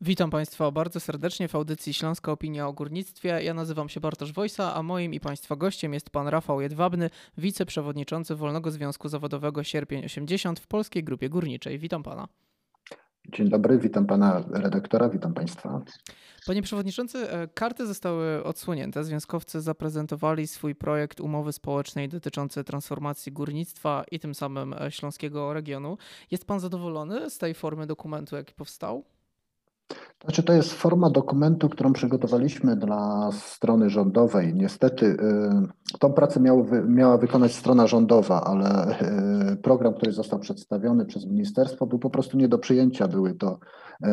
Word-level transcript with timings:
Witam 0.00 0.30
Państwa 0.30 0.70
bardzo 0.70 1.00
serdecznie 1.00 1.48
w 1.48 1.54
audycji 1.54 1.94
Śląska 1.94 2.32
Opinia 2.32 2.68
o 2.68 2.72
Górnictwie. 2.72 3.42
Ja 3.42 3.54
nazywam 3.54 3.88
się 3.88 4.00
Bartosz 4.00 4.32
Wojsa, 4.32 4.74
a 4.74 4.82
moim 4.82 5.14
i 5.14 5.20
Państwa 5.20 5.56
gościem 5.56 5.94
jest 5.94 6.10
Pan 6.10 6.28
Rafał 6.28 6.60
Jedwabny, 6.60 7.10
wiceprzewodniczący 7.38 8.34
Wolnego 8.34 8.70
Związku 8.70 9.08
Zawodowego 9.08 9.64
Sierpień 9.64 10.04
80 10.04 10.60
w 10.60 10.66
Polskiej 10.66 11.04
Grupie 11.04 11.28
Górniczej. 11.28 11.78
Witam 11.78 12.02
Pana. 12.02 12.28
Dzień 13.28 13.48
dobry, 13.48 13.78
witam 13.78 14.06
pana 14.06 14.44
redaktora, 14.50 15.08
witam 15.08 15.34
państwa. 15.34 15.80
Panie 16.46 16.62
przewodniczący, 16.62 17.30
e, 17.30 17.48
karty 17.48 17.86
zostały 17.86 18.44
odsłonięte. 18.44 19.04
Związkowcy 19.04 19.60
zaprezentowali 19.60 20.46
swój 20.46 20.74
projekt 20.74 21.20
umowy 21.20 21.52
społecznej 21.52 22.08
dotyczący 22.08 22.64
transformacji 22.64 23.32
górnictwa 23.32 24.04
i 24.10 24.20
tym 24.20 24.34
samym 24.34 24.72
e, 24.72 24.90
śląskiego 24.90 25.52
regionu. 25.52 25.98
Jest 26.30 26.46
pan 26.46 26.60
zadowolony 26.60 27.30
z 27.30 27.38
tej 27.38 27.54
formy 27.54 27.86
dokumentu, 27.86 28.36
jaki 28.36 28.54
powstał? 28.54 29.04
Znaczy, 30.24 30.42
to 30.42 30.52
jest 30.52 30.72
forma 30.72 31.10
dokumentu, 31.10 31.68
którą 31.68 31.92
przygotowaliśmy 31.92 32.76
dla 32.76 33.30
strony 33.32 33.90
rządowej. 33.90 34.54
Niestety 34.54 35.06
y, 35.06 35.98
tą 35.98 36.12
pracę 36.12 36.40
miało, 36.40 36.66
miała 36.88 37.18
wykonać 37.18 37.54
strona 37.54 37.86
rządowa, 37.86 38.44
ale 38.44 39.00
y, 39.52 39.56
program, 39.56 39.94
który 39.94 40.12
został 40.12 40.38
przedstawiony 40.38 41.06
przez 41.06 41.26
ministerstwo, 41.26 41.86
był 41.86 41.98
po 41.98 42.10
prostu 42.10 42.38
nie 42.38 42.48
do 42.48 42.58
przyjęcia. 42.58 43.08
Były 43.08 43.34
to 43.34 43.58
y, 44.04 44.08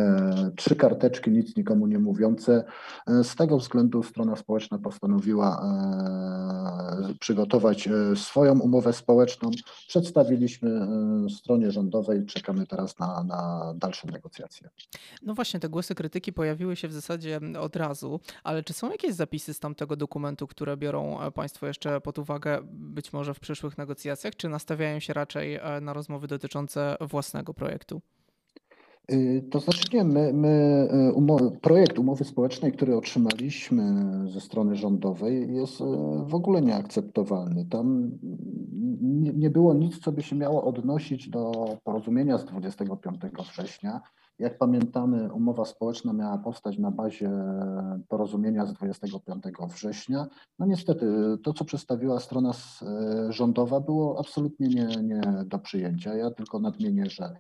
trzy 0.56 0.76
karteczki, 0.76 1.32
nic 1.32 1.58
nikomu 1.58 1.88
nie 1.88 2.00
mówiące. 2.00 2.64
Z 3.08 3.36
tego 3.36 3.58
względu 3.58 4.04
strona 4.04 4.36
społeczna 4.36 4.78
postanowiła 4.78 5.62
przygotować 7.20 7.90
swoją 8.16 8.60
umowę 8.60 8.94
społeczną. 8.94 9.52
Przedstawiliśmy 9.88 10.88
stronie 11.30 11.72
rządowej, 11.72 12.26
czekamy 12.26 12.68
teraz 12.68 13.00
na, 13.00 13.24
na 13.24 13.74
dalsze 13.76 14.08
negocjacje. 14.08 14.70
No 15.22 15.34
właśnie, 15.34 15.60
te 15.62 15.70
głosy 15.70 15.96
krytyki 15.96 16.34
pojawiły 16.34 16.76
się 16.76 16.88
w 16.88 16.94
zasadzie 16.94 17.40
od 17.60 17.76
razu, 17.76 18.20
ale 18.44 18.64
czy 18.64 18.74
są 18.74 18.92
jakieś 18.92 19.14
zapisy 19.14 19.54
z 19.54 19.60
tamtego 19.60 19.96
dokumentu, 19.96 20.48
które 20.48 20.78
biorą 20.78 21.22
e, 21.22 21.32
Państwo 21.32 21.68
jeszcze 21.68 22.02
pod 22.02 22.20
uwagę 22.20 22.60
być 22.72 23.14
może 23.14 23.34
w 23.34 23.40
przyszłych 23.40 23.78
negocjacjach, 23.78 24.36
czy 24.36 24.50
nastawiają 24.50 25.00
się 25.00 25.14
raczej 25.14 25.56
e, 25.56 25.82
na 25.82 25.94
rozmowy 25.94 26.28
dotyczące 26.28 26.98
własnego 27.02 27.54
projektu? 27.54 28.02
Y, 29.12 29.44
to 29.52 29.60
znaczy 29.60 29.84
nie, 29.94 30.04
my, 30.04 30.34
my 30.34 30.88
umowy, 31.14 31.52
projekt 31.62 32.00
umowy 32.00 32.24
społecznej, 32.24 32.72
który 32.72 32.96
otrzymaliśmy 32.98 33.84
ze 34.34 34.42
strony 34.42 34.76
rządowej 34.76 35.54
jest 35.56 35.78
w 36.26 36.36
ogóle 36.36 36.62
nieakceptowalny. 36.62 37.66
Tam 37.66 38.12
nie, 39.02 39.34
nie 39.34 39.50
było 39.50 39.74
nic, 39.74 40.00
co 40.00 40.12
by 40.12 40.22
się 40.22 40.36
miało 40.36 40.64
odnosić 40.64 41.30
do 41.30 41.66
porozumienia 41.84 42.38
z 42.38 42.46
25 42.46 43.22
września. 43.52 44.02
Jak 44.42 44.58
pamiętamy, 44.58 45.34
umowa 45.34 45.66
społeczna 45.66 46.14
miała 46.14 46.38
powstać 46.38 46.78
na 46.78 46.92
bazie 46.92 47.32
porozumienia 48.08 48.66
z 48.66 48.74
25 48.74 49.44
września. 49.74 50.28
No 50.60 50.66
niestety, 50.66 51.06
to 51.44 51.54
co 51.54 51.66
przedstawiła 51.66 52.20
strona 52.20 52.52
e, 52.52 53.34
rządowa 53.34 53.80
było 53.80 54.20
absolutnie 54.20 54.68
nie, 54.68 54.88
nie 55.04 55.22
do 55.46 55.60
przyjęcia. 55.60 56.16
Ja 56.16 56.32
tylko 56.32 56.60
nadmienię, 56.60 57.06
że 57.06 57.36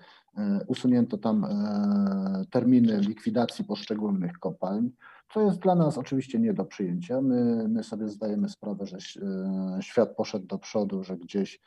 usunięto 0.67 1.17
tam 1.17 1.45
e, 1.45 2.45
terminy 2.49 2.99
likwidacji 2.99 3.65
poszczególnych 3.65 4.39
kopalń 4.39 4.89
co 5.33 5.41
jest 5.41 5.59
dla 5.59 5.75
nas 5.75 5.97
oczywiście 5.97 6.39
nie 6.39 6.53
do 6.53 6.65
przyjęcia. 6.65 7.21
My, 7.21 7.67
my 7.67 7.83
sobie 7.83 8.07
zdajemy 8.07 8.49
sprawę, 8.49 8.85
że 8.85 8.97
e, 8.97 9.81
świat 9.81 10.15
poszedł 10.15 10.47
do 10.47 10.57
przodu, 10.57 11.03
że 11.03 11.17
gdzieś 11.17 11.59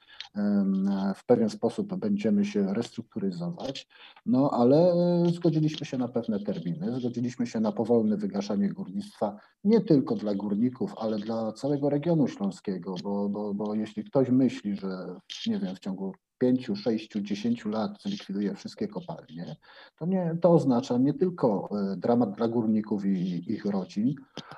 w 1.17 1.25
pewien 1.27 1.51
sposób 1.51 1.95
będziemy 1.95 2.45
się 2.45 2.75
restrukturyzować, 2.75 3.89
no 4.27 4.51
ale 4.51 4.77
e, 4.77 5.31
zgodziliśmy 5.31 5.87
się 5.87 5.98
na 5.98 6.09
pewne 6.09 6.41
terminy, 6.41 7.01
zgodziliśmy 7.01 7.47
się 7.47 7.61
na 7.61 7.73
powolne 7.73 8.17
wygaszanie 8.17 8.69
górnictwa 8.69 9.36
nie 9.64 9.80
tylko 9.80 10.17
dla 10.17 10.35
górników, 10.35 10.95
ale 10.98 11.19
dla 11.19 11.53
całego 11.53 11.91
regionu 11.91 12.29
śląskiego, 12.29 12.95
bo, 13.03 13.29
bo, 13.29 13.55
bo 13.55 13.74
jeśli 13.74 14.05
ktoś 14.05 14.30
myśli, 14.30 14.77
że 14.77 15.20
nie 15.47 15.58
wiem, 15.58 15.77
w 15.77 15.80
ciągu 15.80 16.14
pięciu, 16.44 16.77
sześciu, 16.77 17.20
dziesięciu 17.20 17.68
lat 17.68 18.02
zlikwiduje 18.02 18.55
wszystkie 18.55 18.88
kopalnie, 18.88 19.56
to, 19.98 20.06
nie, 20.06 20.36
to 20.40 20.50
oznacza 20.50 20.98
nie 20.98 21.14
tylko 21.14 21.68
e, 21.92 21.96
dramat 21.96 22.36
dla 22.36 22.48
górników 22.48 23.06
i 23.06 23.52
ich 23.52 23.64
rodzin, 23.64 24.14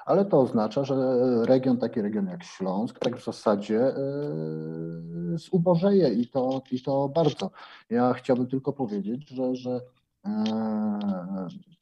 ale 0.07 0.25
to 0.25 0.41
oznacza, 0.41 0.85
że 0.85 0.97
region, 1.45 1.79
taki 1.79 2.03
region 2.03 2.27
jak 2.27 2.45
Śląsk, 2.45 2.99
tak 2.99 3.17
w 3.17 3.25
zasadzie 3.25 3.75
yy, 3.75 5.39
zubożeje 5.39 6.09
i 6.09 6.29
to, 6.29 6.63
i 6.71 6.83
to 6.83 7.09
bardzo. 7.09 7.51
Ja 7.91 8.15
chciałbym 8.15 8.47
tylko 8.47 8.73
powiedzieć, 8.73 9.29
że, 9.29 9.57
że 9.57 9.81
w 11.71 11.76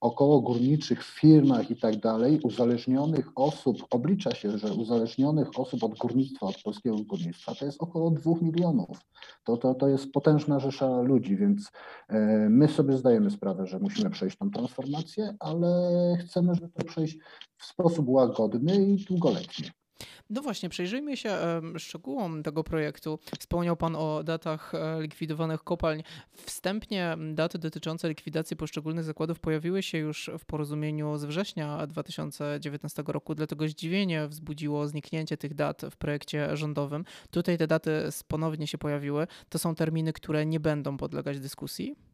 około 0.00 0.40
górniczych 0.40 1.04
firmach 1.04 1.70
i 1.70 1.76
tak 1.76 1.96
dalej, 1.96 2.40
uzależnionych 2.42 3.30
osób, 3.34 3.86
oblicza 3.90 4.34
się, 4.34 4.58
że 4.58 4.72
uzależnionych 4.72 5.48
osób 5.58 5.84
od 5.84 5.98
górnictwa, 5.98 6.46
od 6.46 6.62
polskiego 6.62 6.96
górnictwa, 6.96 7.54
to 7.54 7.64
jest 7.64 7.82
około 7.82 8.10
dwóch 8.10 8.42
milionów. 8.42 8.98
To, 9.44 9.56
to, 9.56 9.74
to 9.74 9.88
jest 9.88 10.12
potężna 10.12 10.60
rzesza 10.60 11.00
ludzi, 11.00 11.36
więc 11.36 11.70
e, 12.08 12.18
my 12.50 12.68
sobie 12.68 12.96
zdajemy 12.96 13.30
sprawę, 13.30 13.66
że 13.66 13.78
musimy 13.78 14.10
przejść 14.10 14.38
tą 14.38 14.50
transformację, 14.50 15.36
ale 15.40 15.68
chcemy, 16.20 16.54
żeby 16.54 16.68
to 16.68 16.84
przejść 16.84 17.18
w 17.56 17.64
sposób 17.64 18.08
łagodny 18.08 18.86
i 18.86 19.04
długoletni. 19.04 19.79
No 20.30 20.42
właśnie, 20.42 20.68
przejrzyjmy 20.68 21.16
się 21.16 21.38
szczegółom 21.78 22.42
tego 22.42 22.64
projektu. 22.64 23.18
Wspomniał 23.38 23.76
Pan 23.76 23.96
o 23.96 24.22
datach 24.24 24.74
e, 24.74 25.02
likwidowanych 25.02 25.64
kopalń. 25.64 26.02
Wstępnie 26.32 27.16
daty 27.34 27.58
dotyczące 27.58 28.08
likwidacji 28.08 28.56
poszczególnych 28.56 29.04
zakładów 29.04 29.40
pojawiły 29.40 29.82
się 29.82 29.98
już 29.98 30.30
w 30.38 30.44
porozumieniu 30.44 31.18
z 31.18 31.24
września 31.24 31.86
2019 31.86 33.02
roku, 33.06 33.34
dlatego 33.34 33.68
zdziwienie 33.68 34.28
wzbudziło 34.28 34.88
zniknięcie 34.88 35.36
tych 35.36 35.54
dat 35.54 35.82
w 35.90 35.96
projekcie 35.96 36.56
rządowym. 36.56 37.04
Tutaj 37.30 37.58
te 37.58 37.66
daty 37.66 38.08
ponownie 38.28 38.66
się 38.66 38.78
pojawiły. 38.78 39.26
To 39.48 39.58
są 39.58 39.74
terminy, 39.74 40.12
które 40.12 40.46
nie 40.46 40.60
będą 40.60 40.96
podlegać 40.96 41.40
dyskusji. 41.40 42.09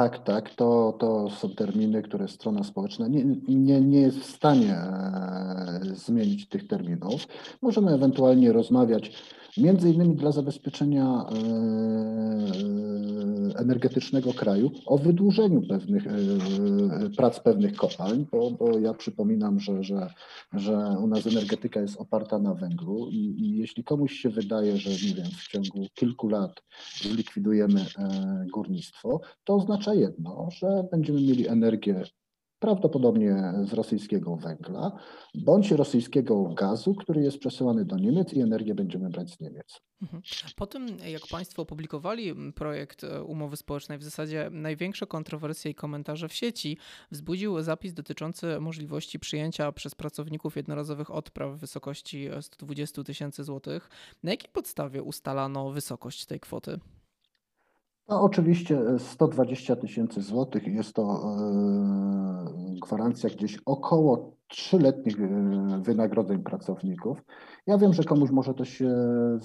Tak, 0.00 0.18
tak, 0.24 0.54
to, 0.54 0.96
to 1.00 1.30
są 1.30 1.48
terminy, 1.48 2.02
które 2.02 2.28
strona 2.28 2.64
społeczna 2.64 3.08
nie, 3.08 3.24
nie, 3.48 3.80
nie 3.80 4.00
jest 4.00 4.18
w 4.18 4.24
stanie 4.24 4.74
e, 4.74 5.80
zmienić 5.94 6.48
tych 6.48 6.66
terminów. 6.66 7.26
Możemy 7.62 7.94
ewentualnie 7.94 8.52
rozmawiać 8.52 9.12
między 9.56 9.90
innymi 9.90 10.16
dla 10.16 10.32
zabezpieczenia 10.32 11.04
e, 11.06 12.80
energetycznego 13.60 14.32
kraju 14.32 14.70
o 14.86 14.98
wydłużeniu 14.98 15.62
pewnych 15.68 16.06
e, 16.06 16.10
prac 17.16 17.40
pewnych 17.40 17.76
kopalń, 17.76 18.26
bo, 18.32 18.50
bo 18.50 18.78
ja 18.78 18.94
przypominam, 18.94 19.60
że, 19.60 19.82
że, 19.82 20.10
że 20.52 20.96
u 21.02 21.06
nas 21.06 21.26
energetyka 21.26 21.80
jest 21.80 22.00
oparta 22.00 22.38
na 22.38 22.54
węglu 22.54 23.08
i, 23.10 23.16
i 23.16 23.58
jeśli 23.58 23.84
komuś 23.84 24.12
się 24.12 24.28
wydaje, 24.28 24.76
że 24.76 24.90
nie 24.90 25.14
wiem, 25.14 25.26
w 25.26 25.48
ciągu 25.48 25.88
kilku 25.94 26.28
lat 26.28 26.62
zlikwidujemy 27.02 27.80
e, 27.80 28.46
górnictwo, 28.52 29.20
to 29.44 29.54
oznacza 29.54 29.89
jedno, 29.94 30.48
że 30.50 30.84
będziemy 30.90 31.20
mieli 31.20 31.48
energię 31.48 32.04
prawdopodobnie 32.60 33.52
z 33.64 33.72
rosyjskiego 33.72 34.36
węgla, 34.36 34.98
bądź 35.34 35.70
rosyjskiego 35.70 36.54
gazu, 36.54 36.94
który 36.94 37.22
jest 37.22 37.38
przesyłany 37.38 37.84
do 37.84 37.96
Niemiec 37.96 38.32
i 38.32 38.40
energię 38.40 38.74
będziemy 38.74 39.10
brać 39.10 39.30
z 39.30 39.40
Niemiec. 39.40 39.80
Mhm. 40.02 40.22
Po 40.56 40.66
tym, 40.66 40.86
jak 41.06 41.22
Państwo 41.30 41.62
opublikowali 41.62 42.34
projekt 42.54 43.04
e, 43.04 43.22
umowy 43.22 43.56
społecznej, 43.56 43.98
w 43.98 44.02
zasadzie 44.02 44.48
największe 44.52 45.06
kontrowersje 45.06 45.70
i 45.70 45.74
komentarze 45.74 46.28
w 46.28 46.34
sieci 46.34 46.78
wzbudził 47.10 47.62
zapis 47.62 47.92
dotyczący 47.92 48.60
możliwości 48.60 49.18
przyjęcia 49.18 49.72
przez 49.72 49.94
pracowników 49.94 50.56
jednorazowych 50.56 51.10
odpraw 51.10 51.56
w 51.56 51.60
wysokości 51.60 52.28
120 52.40 53.04
tysięcy 53.04 53.44
złotych. 53.44 53.90
Na 54.22 54.30
jakiej 54.30 54.50
podstawie 54.52 55.02
ustalano 55.02 55.70
wysokość 55.70 56.26
tej 56.26 56.40
kwoty? 56.40 56.80
No, 58.10 58.22
oczywiście 58.22 58.98
120 58.98 59.76
tysięcy 59.76 60.22
złotych 60.22 60.66
jest 60.66 60.94
to 60.94 61.02
e, 61.02 62.80
gwarancja 62.86 63.30
gdzieś 63.30 63.58
około 63.66 64.32
trzyletnich 64.48 65.20
e, 65.20 65.26
wynagrodzeń 65.82 66.42
pracowników. 66.42 67.22
Ja 67.66 67.78
wiem, 67.78 67.92
że 67.92 68.04
komuś 68.04 68.30
może 68.30 68.54
to 68.54 68.64
się 68.64 68.94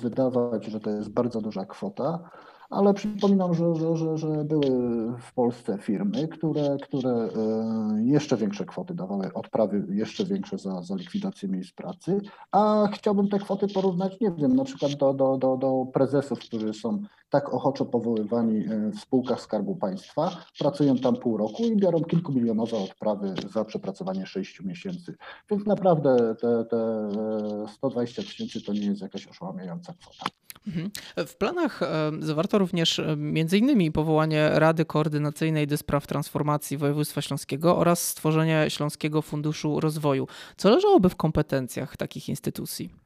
wydawać, 0.02 0.66
że 0.66 0.80
to 0.80 0.90
jest 0.90 1.10
bardzo 1.10 1.42
duża 1.42 1.66
kwota, 1.66 2.30
ale 2.70 2.94
przypominam, 2.94 3.54
że, 3.54 3.76
że, 3.76 3.98
że, 3.98 4.18
że 4.18 4.28
były 4.28 4.70
w 5.20 5.34
Polsce 5.34 5.78
firmy, 5.78 6.28
które, 6.28 6.78
które 6.84 7.12
e, 7.12 7.30
jeszcze 8.04 8.38
większe 8.38 8.66
kwoty 8.66 8.94
dawały, 8.94 9.34
odprawy 9.34 9.86
jeszcze 9.90 10.26
większe 10.26 10.58
za, 10.58 10.82
za 10.82 10.96
likwidację 10.96 11.50
miejsc 11.50 11.72
pracy, 11.72 12.22
a 12.52 12.88
chciałbym 12.94 13.30
te 13.30 13.40
kwoty 13.40 13.68
porównać, 13.68 14.20
nie 14.20 14.32
wiem, 14.32 14.56
na 14.56 14.64
przykład 14.64 14.94
do, 14.94 15.14
do, 15.14 15.38
do, 15.38 15.58
do 15.58 15.86
prezesów, 15.94 16.40
którzy 16.40 16.74
są 16.74 17.02
tak 17.30 17.54
ochoczo 17.54 17.86
powoływani 17.86 18.58
e, 18.58 18.92
w 18.92 19.00
spółkach 19.00 19.42
Skarbu 19.42 19.76
Państwa, 19.76 20.32
pracują 20.60 20.98
tam 20.98 21.16
pół 21.16 21.38
roku 21.38 21.64
i 21.64 21.76
biorą 21.76 22.02
kilkumilionowe 22.02 22.78
odprawy 22.78 23.34
za 23.54 23.66
przepracowanie 23.66 24.26
sześciu 24.26 24.68
miesięcy. 24.68 25.16
Więc 25.50 25.66
naprawdę 25.66 26.36
te, 26.36 26.66
te 26.66 27.10
120 27.74 28.22
tysięcy 28.22 28.62
to 28.62 28.74
nie 28.74 28.86
jest 28.86 29.02
jakaś 29.02 29.28
oszałamiająca 29.28 29.94
kwota. 29.94 30.45
Mhm. 30.68 30.92
W 31.28 31.36
planach 31.36 31.80
zawarto 32.20 32.58
również 32.58 33.02
między 33.18 33.58
innymi 33.58 33.92
powołanie 33.92 34.50
Rady 34.54 34.86
Koordynacyjnej 34.86 35.68
do 35.68 35.78
spraw 35.78 36.08
transformacji 36.08 36.78
województwa 36.78 37.22
śląskiego 37.22 37.78
oraz 37.78 38.08
stworzenie 38.08 38.66
Śląskiego 38.70 39.22
Funduszu 39.22 39.80
Rozwoju. 39.80 40.28
Co 40.58 40.70
leżałoby 40.70 41.10
w 41.10 41.16
kompetencjach 41.16 41.98
takich 41.98 42.30
instytucji? 42.30 43.05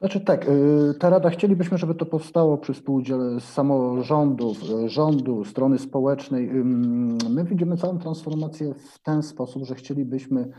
Znaczy 0.00 0.20
tak, 0.20 0.48
y, 0.48 0.94
ta 0.98 1.10
rada 1.10 1.30
chcielibyśmy, 1.30 1.78
żeby 1.78 1.94
to 1.94 2.06
powstało 2.06 2.58
przy 2.58 2.74
współudziale 2.74 3.40
samorządów, 3.40 4.58
y, 4.70 4.88
rządu, 4.88 5.44
strony 5.44 5.78
społecznej. 5.78 6.50
My 7.30 7.44
widzimy 7.44 7.76
całą 7.76 7.98
transformację 7.98 8.74
w 8.74 8.98
ten 8.98 9.22
sposób, 9.22 9.64
że 9.64 9.74
chcielibyśmy 9.74 10.40
y, 10.40 10.50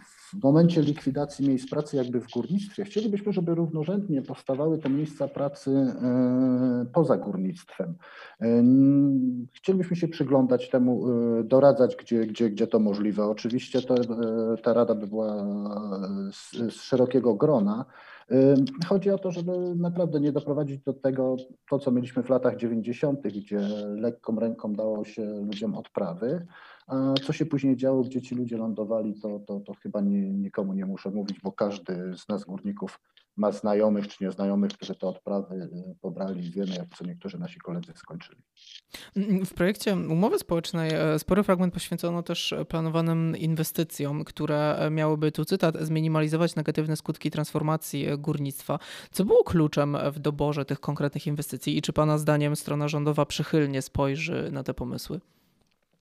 w 0.00 0.42
momencie 0.42 0.82
likwidacji 0.82 1.48
miejsc 1.48 1.70
pracy 1.70 1.96
jakby 1.96 2.20
w 2.20 2.30
górnictwie, 2.30 2.84
chcielibyśmy, 2.84 3.32
żeby 3.32 3.54
równorzędnie 3.54 4.22
powstawały 4.22 4.78
te 4.78 4.90
miejsca 4.90 5.28
pracy 5.28 5.94
poza 6.92 7.16
górnictwem. 7.16 7.94
Chcielibyśmy 9.70 9.96
się 9.96 10.08
przyglądać 10.08 10.68
temu, 10.68 11.06
doradzać, 11.44 11.96
gdzie, 11.96 12.26
gdzie, 12.26 12.50
gdzie 12.50 12.66
to 12.66 12.78
możliwe. 12.78 13.24
Oczywiście 13.24 13.82
to, 13.82 13.94
ta 14.62 14.72
rada 14.72 14.94
by 14.94 15.06
była 15.06 15.46
z, 16.32 16.50
z 16.50 16.72
szerokiego 16.72 17.34
grona. 17.34 17.84
Chodzi 18.86 19.10
o 19.10 19.18
to, 19.18 19.30
żeby 19.30 19.52
naprawdę 19.76 20.20
nie 20.20 20.32
doprowadzić 20.32 20.82
do 20.82 20.92
tego, 20.92 21.36
to 21.70 21.78
co 21.78 21.90
mieliśmy 21.90 22.22
w 22.22 22.28
latach 22.30 22.56
90., 22.56 23.20
gdzie 23.22 23.58
lekką 23.96 24.36
ręką 24.40 24.72
dało 24.72 25.04
się 25.04 25.24
ludziom 25.24 25.74
odprawy, 25.74 26.46
a 26.90 27.14
co 27.26 27.32
się 27.32 27.46
później 27.46 27.76
działo, 27.76 28.02
gdzie 28.02 28.22
ci 28.22 28.34
ludzie 28.34 28.56
lądowali, 28.56 29.14
to, 29.20 29.40
to, 29.46 29.60
to 29.60 29.74
chyba 29.74 30.00
nie, 30.00 30.30
nikomu 30.30 30.72
nie 30.72 30.86
muszę 30.86 31.10
mówić, 31.10 31.40
bo 31.40 31.52
każdy 31.52 32.16
z 32.16 32.28
nas 32.28 32.44
górników 32.44 33.00
ma 33.36 33.52
znajomych 33.52 34.08
czy 34.08 34.24
nieznajomych, 34.24 34.72
którzy 34.72 34.94
te 34.94 35.06
odprawy 35.06 35.54
y, 35.54 35.94
pobrali 36.00 36.50
wiemy, 36.50 36.74
jak 36.74 36.88
co 36.96 37.04
niektórzy 37.04 37.38
nasi 37.38 37.60
koledzy 37.60 37.92
skończyli. 37.96 38.42
W 39.46 39.54
projekcie 39.54 39.94
umowy 39.94 40.38
społecznej 40.38 40.90
e, 40.94 41.18
spory 41.18 41.42
fragment 41.42 41.74
poświęcono 41.74 42.22
też 42.22 42.54
planowanym 42.68 43.36
inwestycjom, 43.36 44.24
które 44.24 44.88
miałyby, 44.90 45.32
tu 45.32 45.44
cytat, 45.44 45.76
zminimalizować 45.80 46.56
negatywne 46.56 46.96
skutki 46.96 47.30
transformacji 47.30 48.06
górnictwa. 48.18 48.78
Co 49.10 49.24
było 49.24 49.44
kluczem 49.44 49.96
w 50.12 50.18
doborze 50.18 50.64
tych 50.64 50.80
konkretnych 50.80 51.26
inwestycji 51.26 51.78
i 51.78 51.82
czy 51.82 51.92
Pana 51.92 52.18
zdaniem 52.18 52.56
strona 52.56 52.88
rządowa 52.88 53.26
przychylnie 53.26 53.82
spojrzy 53.82 54.48
na 54.52 54.62
te 54.62 54.74
pomysły? 54.74 55.20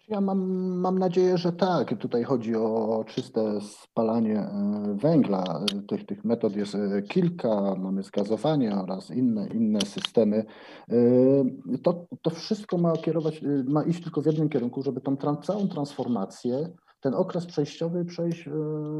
Ja 0.10 0.22
mam, 0.22 0.40
mam 0.80 1.00
nadzieję, 1.00 1.38
że 1.38 1.52
tak. 1.52 1.98
Tutaj 1.98 2.24
chodzi 2.24 2.56
o 2.56 3.04
czyste 3.08 3.62
spalanie 3.62 4.40
e, 4.40 4.96
węgla. 5.02 5.66
Tych, 5.88 6.06
tych 6.06 6.26
metod 6.26 6.56
jest 6.56 6.76
e, 6.76 7.02
kilka. 7.02 7.76
Mamy 7.76 8.04
zgazowanie 8.04 8.76
oraz 8.76 9.12
inne, 9.12 9.48
inne 9.48 9.82
systemy. 9.82 10.46
E, 10.92 10.96
to, 11.84 12.06
to 12.22 12.30
wszystko 12.30 12.78
ma 12.78 12.94
kierować, 12.94 13.42
ma 13.68 13.84
iść 13.84 14.04
tylko 14.04 14.22
w 14.22 14.26
jednym 14.26 14.50
kierunku, 14.50 14.84
żeby 14.84 15.02
tą 15.02 15.16
całą 15.36 15.68
transformację, 15.68 16.70
ten 17.02 17.14
okres 17.14 17.46
przejściowy 17.46 18.06
przejść 18.06 18.50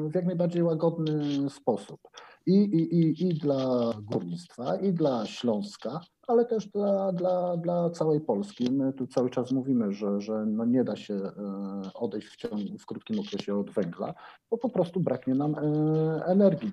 w 0.10 0.16
jak 0.16 0.26
najbardziej 0.26 0.64
łagodny 0.64 1.50
sposób. 1.50 2.00
I, 2.50 2.54
i, 2.54 2.96
i, 3.00 3.28
i 3.28 3.34
dla 3.34 3.94
górnictwa, 4.02 4.76
i 4.76 4.94
dla 4.94 5.26
Śląska, 5.26 6.02
ale 6.28 6.46
też 6.46 6.68
dla, 6.68 7.12
dla, 7.12 7.58
dla 7.58 7.90
całej 7.90 8.22
Polski. 8.22 8.72
My 8.72 8.94
tu 8.94 9.08
cały 9.08 9.30
czas 9.30 9.52
mówimy, 9.52 9.92
że, 9.92 10.22
że 10.22 10.46
no 10.46 10.66
nie 10.66 10.84
da 10.84 10.96
się 10.96 11.14
e, 11.14 11.32
odejść 11.94 12.28
w, 12.28 12.36
ciągu, 12.36 12.78
w 12.78 12.86
krótkim 12.86 13.20
okresie 13.20 13.60
od 13.60 13.72
węgla, 13.72 14.14
bo 14.52 14.58
po 14.58 14.70
prostu 14.70 15.00
braknie 15.00 15.36
nam 15.36 15.56
e, 15.56 16.26
energii. 16.26 16.72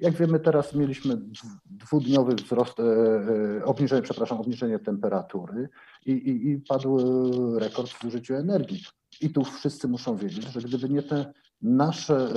Jak 0.00 0.14
wiemy, 0.14 0.40
teraz 0.40 0.74
mieliśmy 0.74 1.18
dwudniowy 1.66 2.34
wzrost, 2.34 2.80
e, 2.80 3.64
obniżenie, 3.64 4.02
przepraszam, 4.02 4.40
obniżenie 4.40 4.78
temperatury 4.78 5.68
i, 6.06 6.12
i, 6.12 6.50
i 6.50 6.58
padł 6.58 6.98
rekord 7.58 7.90
w 7.90 8.02
zużyciu 8.02 8.34
energii. 8.34 8.82
I 9.20 9.30
tu 9.30 9.44
wszyscy 9.44 9.88
muszą 9.88 10.16
wiedzieć, 10.16 10.44
że 10.44 10.60
gdyby 10.60 10.88
nie 10.88 11.02
te 11.02 11.32
nasze 11.62 12.28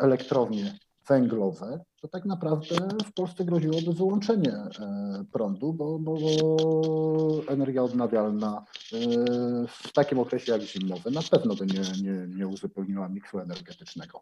elektrownie 0.00 0.78
węglowe, 1.08 1.84
to 2.02 2.08
tak 2.08 2.24
naprawdę 2.24 2.76
w 3.04 3.12
Polsce 3.12 3.44
groziłoby 3.44 3.92
wyłączenie 3.92 4.52
e, 4.52 5.24
prądu, 5.32 5.72
bo, 5.72 5.98
bo, 5.98 6.18
energia 7.48 7.82
odnawialna 7.82 8.64
e, 8.92 8.96
w 9.68 9.92
takim 9.92 10.18
okresie 10.18 10.52
jak 10.52 10.62
zimowy 10.62 11.10
na 11.10 11.22
pewno 11.30 11.54
by 11.54 11.66
nie, 11.66 11.80
nie, 12.02 12.36
nie 12.36 12.46
uzupełniła 12.46 13.08
miksu 13.08 13.38
energetycznego. 13.38 14.20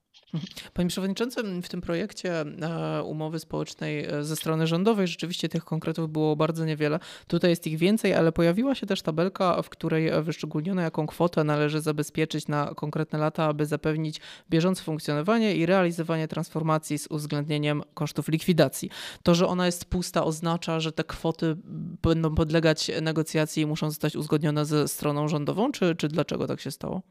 Panie 0.74 0.88
Przewodniczący, 0.88 1.42
w 1.62 1.68
tym 1.68 1.80
projekcie 1.80 2.40
e, 2.40 3.02
umowy 3.02 3.38
społecznej 3.38 4.06
ze 4.20 4.36
strony 4.36 4.66
rządowej 4.66 5.06
rzeczywiście 5.06 5.48
tych 5.48 5.64
konkretów 5.64 6.12
było 6.12 6.36
bardzo 6.36 6.64
niewiele. 6.64 6.98
Tutaj 7.26 7.50
jest 7.50 7.66
ich 7.66 7.78
więcej, 7.78 8.14
ale 8.14 8.32
pojawiła 8.32 8.74
się 8.74 8.86
też 8.86 9.02
tabelka, 9.02 9.62
w 9.62 9.68
której 9.68 10.22
wyszczególniono, 10.22 10.82
jaką 10.82 11.06
kwotę 11.06 11.44
należy 11.44 11.80
zabezpieczyć 11.80 12.48
na 12.48 12.74
konkretne 12.74 13.18
lata, 13.18 13.44
aby 13.44 13.66
zapewnić 13.66 14.20
bieżące 14.50 14.82
funkcjonowanie 14.82 15.56
i 15.56 15.66
realizowanie 15.66 16.28
transformacji 16.28 16.98
z 16.98 17.06
uwzględnieniem 17.10 17.69
kosztów 17.94 18.28
likwidacji. 18.28 18.90
To, 19.22 19.34
że 19.34 19.46
ona 19.46 19.66
jest 19.66 19.84
pusta, 19.84 20.24
oznacza, 20.24 20.80
że 20.80 20.92
te 20.92 21.04
kwoty 21.04 21.56
będą 22.02 22.34
podlegać 22.34 22.90
negocjacji 23.02 23.62
i 23.62 23.66
muszą 23.66 23.90
zostać 23.90 24.16
uzgodnione 24.16 24.64
ze 24.64 24.88
stroną 24.88 25.28
rządową, 25.28 25.72
czy, 25.72 25.96
czy 25.96 26.08
dlaczego 26.08 26.46
tak 26.46 26.60
się 26.60 26.70
stało? 26.70 27.02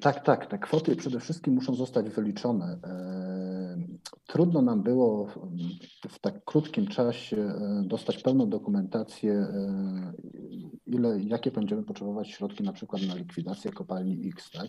Tak, 0.00 0.24
tak. 0.24 0.46
Te 0.46 0.58
kwoty 0.58 0.96
przede 0.96 1.20
wszystkim 1.20 1.54
muszą 1.54 1.74
zostać 1.74 2.10
wyliczone. 2.10 2.78
E, 2.84 3.76
trudno 4.26 4.62
nam 4.62 4.82
było 4.82 5.26
w 6.08 6.18
tak 6.18 6.44
krótkim 6.44 6.86
czasie 6.86 7.36
e, 7.36 7.82
dostać 7.86 8.22
pełną 8.22 8.48
dokumentację, 8.48 9.32
e, 9.32 10.12
ile, 10.96 11.20
jakie 11.20 11.50
będziemy 11.50 11.82
potrzebować 11.82 12.30
środki 12.30 12.64
na 12.64 12.72
przykład 12.72 13.02
na 13.02 13.14
likwidację 13.14 13.72
kopalni 13.72 14.28
X. 14.28 14.50
Tak? 14.50 14.68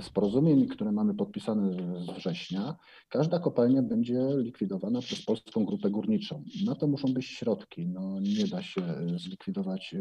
Z 0.00 0.10
porozumień, 0.10 0.66
które 0.66 0.92
mamy 0.92 1.14
podpisane 1.14 1.72
z 2.04 2.10
września, 2.10 2.76
każda 3.08 3.38
kopalnia 3.38 3.82
będzie 3.82 4.28
likwidowana 4.36 5.00
przez 5.00 5.24
Polską 5.24 5.64
Grupę 5.64 5.90
Górniczą. 5.90 6.44
Na 6.66 6.74
to 6.74 6.86
muszą 6.86 7.12
być 7.12 7.26
środki. 7.26 7.86
No, 7.86 8.20
nie 8.20 8.46
da 8.46 8.62
się 8.62 8.82
zlikwidować 9.16 9.94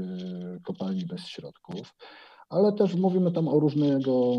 kopalni 0.64 1.06
bez 1.06 1.22
środków 1.22 1.96
ale 2.50 2.74
też 2.74 2.96
mówimy 2.96 3.32
tam 3.32 3.48
o 3.48 3.60
różnego 3.60 4.34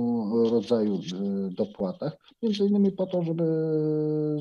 rodzaju 0.50 0.94
y, 0.94 1.54
dopłatach, 1.54 2.16
między 2.42 2.64
innymi 2.64 2.92
po 2.92 3.06
to, 3.06 3.22
żeby 3.22 3.44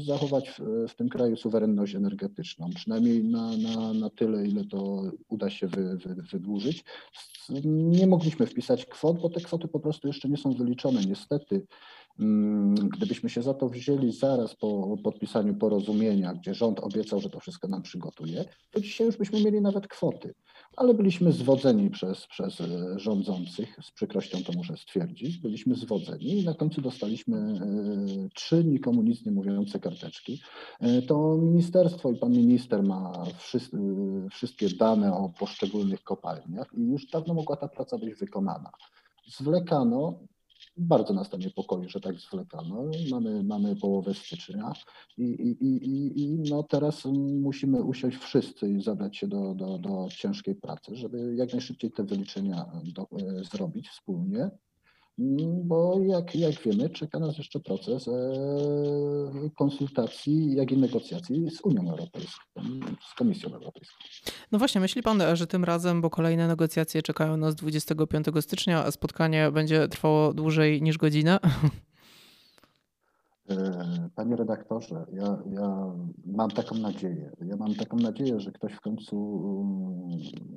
zachować 0.06 0.50
w, 0.50 0.60
w 0.88 0.96
tym 0.96 1.10
kraju 1.10 1.38
suwerenność 1.38 1.96
energetyczną, 1.96 2.70
przynajmniej 2.76 3.24
na, 3.24 3.58
na, 3.58 3.94
na 3.94 4.10
tyle, 4.10 4.48
ile 4.48 4.66
to 4.66 5.02
uda 5.30 5.50
się 5.50 5.68
wy, 5.68 5.98
wy, 5.98 6.16
wydłużyć. 6.32 6.84
Nie 7.66 8.08
mogliśmy 8.08 8.46
wpisać 8.46 8.86
kwot, 8.86 9.20
bo 9.22 9.30
te 9.30 9.42
kwoty 9.42 9.68
po 9.68 9.80
prostu 9.80 10.08
jeszcze 10.08 10.30
nie 10.30 10.38
są 10.38 10.54
wyliczone. 10.54 11.02
Niestety, 11.06 11.68
gdybyśmy 12.98 13.30
się 13.30 13.42
za 13.42 13.54
to 13.54 13.70
wzięli 13.70 14.12
zaraz 14.12 14.56
po 14.56 14.98
podpisaniu 15.04 15.56
porozumienia, 15.56 16.34
gdzie 16.34 16.54
rząd 16.54 16.80
obiecał, 16.80 17.20
że 17.20 17.30
to 17.30 17.40
wszystko 17.40 17.68
nam 17.68 17.82
przygotuje, 17.82 18.46
to 18.72 18.82
dzisiaj 18.82 19.08
już 19.08 19.18
byśmy 19.18 19.44
mieli 19.44 19.62
nawet 19.62 19.88
kwoty 19.88 20.34
ale 20.78 20.94
byliśmy 20.94 21.32
zwodzeni 21.32 21.90
przez, 21.90 22.28
przez 22.28 22.62
e, 22.62 23.00
rządzących, 23.00 23.78
z 23.82 23.92
przykrością 23.92 24.38
to 24.44 24.54
muszę 24.54 24.78
stwierdzić, 24.78 25.38
byliśmy 25.38 25.76
zwodzeni 25.76 26.42
i 26.42 26.46
na 26.46 26.54
końcu 26.54 26.82
dostaliśmy 26.82 27.38
e, 27.38 28.30
trzy 28.34 28.64
nikomu 28.64 29.02
nic 29.02 29.26
nie 29.26 29.32
mówiące 29.32 29.80
karteczki. 29.80 30.42
E, 30.80 31.02
to 31.02 31.38
ministerstwo 31.38 32.12
i 32.12 32.16
pan 32.18 32.32
minister 32.32 32.84
ma 32.84 33.14
wszystkie 34.32 34.70
dane 34.70 35.14
o 35.14 35.30
poszczególnych 35.40 36.04
kopalniach 36.04 36.68
i 36.74 36.82
już 36.82 37.06
dawno 37.06 37.34
mogła 37.34 37.56
ta 37.56 37.68
praca 37.68 37.98
być 37.98 38.16
wykonana. 38.16 38.72
Zwlekano, 39.28 40.20
bardzo 40.78 41.14
nas 41.14 41.30
to 41.30 41.38
niepokoi, 41.38 41.90
że 41.90 42.00
tak 42.00 42.20
zwlekano. 42.20 42.92
Mamy, 43.12 43.44
mamy 43.44 43.76
połowę 43.76 44.14
stycznia 44.14 44.74
i, 45.18 45.24
i, 45.24 45.66
i, 45.66 46.24
i 46.24 46.40
no 46.50 46.64
teraz 46.64 47.06
musimy 47.42 47.84
usiąść 47.84 48.18
wszyscy 48.18 48.70
i 48.70 48.82
zabrać 48.82 49.18
się 49.18 49.28
do, 49.28 49.56
do, 49.56 49.78
do 49.78 50.08
ciężkiej 50.10 50.56
pracy, 50.56 50.96
żeby 50.96 51.36
jak 51.36 51.52
najszybciej 51.52 51.92
te 51.92 52.04
wyliczenia 52.04 52.66
do, 52.84 53.02
e, 53.02 53.44
zrobić 53.44 53.90
wspólnie 53.90 54.52
bo 55.64 56.00
jak, 56.08 56.36
jak 56.36 56.62
wiemy, 56.62 56.90
czeka 56.90 57.20
nas 57.20 57.38
jeszcze 57.38 57.60
proces 57.60 58.08
e, 58.08 58.12
konsultacji, 59.56 60.56
jak 60.56 60.72
i 60.72 60.78
negocjacji 60.78 61.50
z 61.52 61.62
Unią 61.62 61.92
Europejską, 61.92 62.62
z 63.12 63.16
Komisją 63.16 63.54
Europejską. 63.54 63.96
No 64.52 64.60
właśnie, 64.60 64.82
myśli 64.82 65.04
Pan, 65.04 65.24
że 65.34 65.48
tym 65.48 65.64
razem, 65.64 66.02
bo 66.02 66.10
kolejne 66.10 66.48
negocjacje 66.48 67.02
czekają 67.02 67.38
nas 67.38 67.56
25 67.56 68.26
stycznia, 68.42 68.84
a 68.84 68.92
spotkanie 68.92 69.52
będzie 69.52 69.88
trwało 69.88 70.34
dłużej 70.34 70.82
niż 70.82 70.98
godzinę? 70.98 71.40
E, 73.50 74.10
panie 74.16 74.36
redaktorze, 74.36 75.06
ja, 75.14 75.38
ja, 75.50 75.94
mam 76.26 76.52
taką 76.52 76.76
nadzieję. 76.76 77.32
Ja 77.46 77.56
mam 77.56 77.76
taką 77.76 77.98
nadzieję, 77.98 78.40
że 78.40 78.52
ktoś 78.52 78.74
w 78.74 78.82
końcu, 78.82 79.42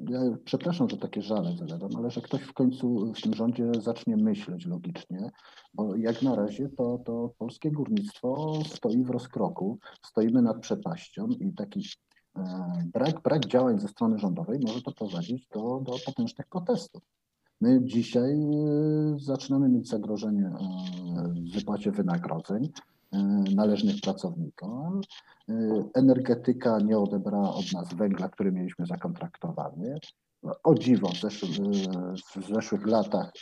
ja 0.08 0.20
przepraszam, 0.44 0.88
że 0.88 0.96
takie 0.96 1.22
żale 1.22 1.56
zadam, 1.56 1.90
ale 1.96 2.10
że 2.10 2.20
ktoś 2.20 2.42
w 2.42 2.52
końcu 2.52 3.12
w 3.12 3.20
tym 3.20 3.34
rządzie 3.34 3.72
zacznie 3.80 4.16
myśleć 4.16 4.66
logicznie, 4.66 5.30
bo 5.74 5.96
jak 5.96 6.22
na 6.22 6.34
razie 6.34 6.68
to, 6.68 6.98
to 7.04 7.34
polskie 7.38 7.70
górnictwo 7.70 8.58
stoi 8.64 9.04
w 9.04 9.10
rozkroku, 9.10 9.78
stoimy 10.06 10.42
nad 10.42 10.60
przepaścią 10.60 11.26
i 11.26 11.54
taki 11.54 11.86
e, 12.36 12.42
brak, 12.92 13.22
brak 13.22 13.46
działań 13.46 13.78
ze 13.78 13.88
strony 13.88 14.18
rządowej 14.18 14.58
może 14.66 14.82
to 14.82 14.92
prowadzić 14.92 15.48
do, 15.48 15.60
do 15.60 15.92
potężnych 16.06 16.46
protestów. 16.46 17.02
My 17.60 17.80
dzisiaj 17.84 18.32
e, 18.32 19.18
zaczynamy 19.18 19.68
mieć 19.68 19.88
zagrożenie 19.88 20.46
e, 20.46 20.58
w 21.28 21.54
wypłacie 21.54 21.90
wynagrodzeń 21.90 22.68
e, 23.12 23.18
należnych 23.54 24.00
pracownikom. 24.00 25.00
Energetyka 25.94 26.78
nie 26.78 26.98
odebrała 26.98 27.54
od 27.54 27.72
nas 27.72 27.94
węgla, 27.94 28.28
który 28.28 28.52
mieliśmy 28.52 28.86
zakontraktowany. 28.86 29.98
O 30.62 30.74
dziwo, 30.74 31.08
w 32.36 32.48
zeszłych, 32.54 32.86
latach 32.86 33.32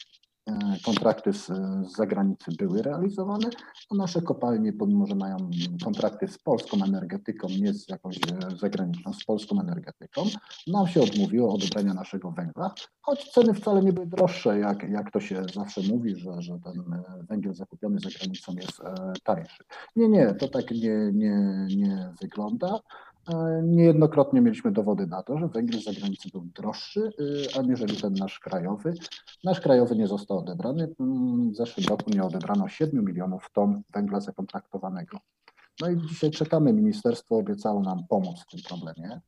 kontrakty 0.85 1.33
z, 1.33 1.47
z 1.47 1.97
zagranicy 1.97 2.53
były 2.59 2.83
realizowane, 2.83 3.51
a 3.91 3.95
nasze 3.95 4.23
kopalnie, 4.23 4.73
pomimo 4.73 5.07
że 5.07 5.15
mają 5.15 5.37
kontrakty 5.85 6.29
z 6.29 6.39
polską 6.39 6.85
energetyką, 6.85 7.49
nie 7.61 7.75
z 7.75 7.89
jakąś 7.89 8.17
e, 8.17 8.57
zagraniczną, 8.57 9.13
z 9.13 9.25
polską 9.25 9.61
energetyką, 9.61 10.25
nam 10.67 10.87
się 10.87 11.01
odmówiło 11.01 11.55
odebrania 11.55 11.95
naszego 11.95 12.31
węgla, 12.31 12.75
choć 13.01 13.31
ceny 13.31 13.55
wcale 13.55 13.83
nie 13.83 13.93
były 13.93 14.07
droższe, 14.07 14.59
jak, 14.59 14.91
jak 14.91 15.11
to 15.11 15.21
się 15.21 15.43
zawsze 15.55 15.81
mówi, 15.89 16.17
że, 16.17 16.43
że 16.43 16.59
ten 16.65 16.93
e, 16.93 17.25
węgiel 17.29 17.55
zakupiony 17.55 17.99
za 18.01 18.11
granicą 18.19 18.53
jest 18.55 18.81
tańszy. 19.25 19.65
Nie, 19.97 20.09
nie, 20.09 20.35
to 20.35 20.49
tak 20.49 20.71
nie, 20.71 21.11
nie, 21.13 21.67
nie 21.77 22.13
wygląda. 22.21 22.81
Niejednokrotnie 23.63 24.41
mieliśmy 24.41 24.73
dowody 24.73 25.07
na 25.07 25.23
to, 25.23 25.39
że 25.39 25.49
węgiel 25.49 25.81
z 25.81 25.85
zagranicy 25.85 26.29
był 26.33 26.45
droższy, 26.45 27.11
aniżeli 27.59 27.97
ten 27.97 28.15
nasz 28.15 28.39
krajowy. 28.39 28.95
Nasz 29.45 29.61
krajowy 29.61 29.97
nie 29.97 30.07
został 30.07 30.39
odebrany. 30.39 30.95
W 31.53 31.57
zeszłym 31.57 31.87
roku 31.87 32.11
nie 32.11 32.25
odebrano 32.25 32.69
7 32.69 33.05
milionów 33.05 33.51
ton 33.53 33.83
węgla 33.95 34.21
zakontraktowanego. 34.21 35.19
No 35.81 35.91
i 35.91 35.97
dzisiaj 36.09 36.31
czekamy. 36.31 36.73
Ministerstwo 36.73 37.37
obiecało 37.37 37.81
nam 37.81 38.07
pomóc 38.09 38.41
w 38.41 38.51
tym 38.51 38.61
problemie. 38.69 39.21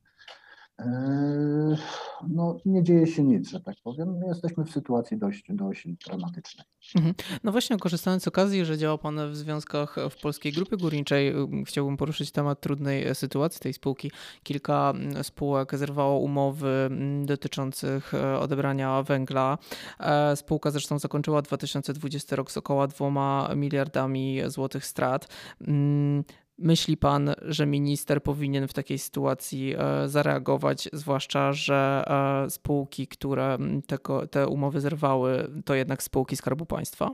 Eee, 0.80 1.76
no, 2.28 2.56
nie 2.64 2.82
dzieje 2.82 3.06
się 3.06 3.22
nic, 3.22 3.50
że 3.50 3.60
tak 3.60 3.76
powiem. 3.84 4.20
Jesteśmy 4.28 4.64
w 4.64 4.70
sytuacji 4.70 5.18
dość, 5.18 5.44
dość 5.49 5.88
dramatycznej. 6.06 6.66
Mhm. 6.96 7.14
No 7.44 7.52
właśnie, 7.52 7.78
korzystając 7.78 8.22
z 8.22 8.28
okazji, 8.28 8.64
że 8.64 8.78
działa 8.78 8.99
Pan 8.99 9.30
w 9.30 9.37
związkach 9.37 9.96
w 10.10 10.20
Polskiej 10.20 10.52
Grupie 10.52 10.76
Górniczej, 10.76 11.34
chciałbym 11.66 11.96
poruszyć 11.96 12.30
temat 12.30 12.60
trudnej 12.60 13.14
sytuacji 13.14 13.60
tej 13.60 13.72
spółki. 13.72 14.10
Kilka 14.42 14.92
mm, 14.96 15.25
spółek 15.25 15.76
zerwało 15.76 16.18
umowy 16.18 16.68
mm, 16.68 17.26
dotyczących 17.26 18.14
e, 18.14 18.38
odebrania 18.38 19.02
węgla. 19.02 19.58
E, 20.00 20.37
spółka 20.37 20.70
zresztą 20.70 20.99
zakończyła 20.99 21.42
2020 21.42 22.37
rok 22.37 22.50
z 22.50 22.56
około 22.56 22.87
2 22.87 23.54
miliardami 23.56 24.40
złotych 24.46 24.87
strat. 24.87 25.28
Myśli 26.62 26.97
pan, 26.97 27.35
że 27.43 27.67
minister 27.67 28.23
powinien 28.23 28.69
w 28.69 28.73
takiej 28.73 28.99
sytuacji 28.99 29.75
e, 29.79 30.09
zareagować, 30.09 30.88
zwłaszcza, 30.93 31.52
że 31.52 32.05
e, 32.47 32.50
spółki, 32.50 33.07
które 33.07 33.59
te, 33.87 33.99
te 34.31 34.49
umowy 34.49 34.81
zerwały, 34.81 35.50
to 35.64 35.75
jednak 35.75 36.02
spółki 36.02 36.37
Skarbu 36.37 36.67
Państwa? 36.67 37.11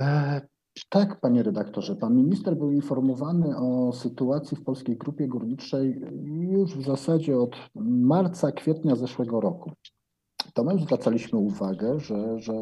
E, 0.00 0.40
tak, 0.88 1.20
panie 1.20 1.42
redaktorze. 1.42 1.96
Pan 1.96 2.16
minister 2.16 2.56
był 2.56 2.72
informowany 2.72 3.56
o 3.56 3.92
sytuacji 3.92 4.56
w 4.56 4.64
Polskiej 4.64 4.96
Grupie 4.96 5.28
Górniczej 5.28 6.00
już 6.40 6.76
w 6.76 6.84
zasadzie 6.84 7.38
od 7.38 7.56
marca, 7.84 8.52
kwietnia 8.52 8.96
zeszłego 8.96 9.40
roku 9.40 9.72
to 10.54 10.64
my 10.64 10.78
zwracaliśmy 10.78 11.38
uwagę, 11.38 12.00
że, 12.00 12.40
że 12.40 12.52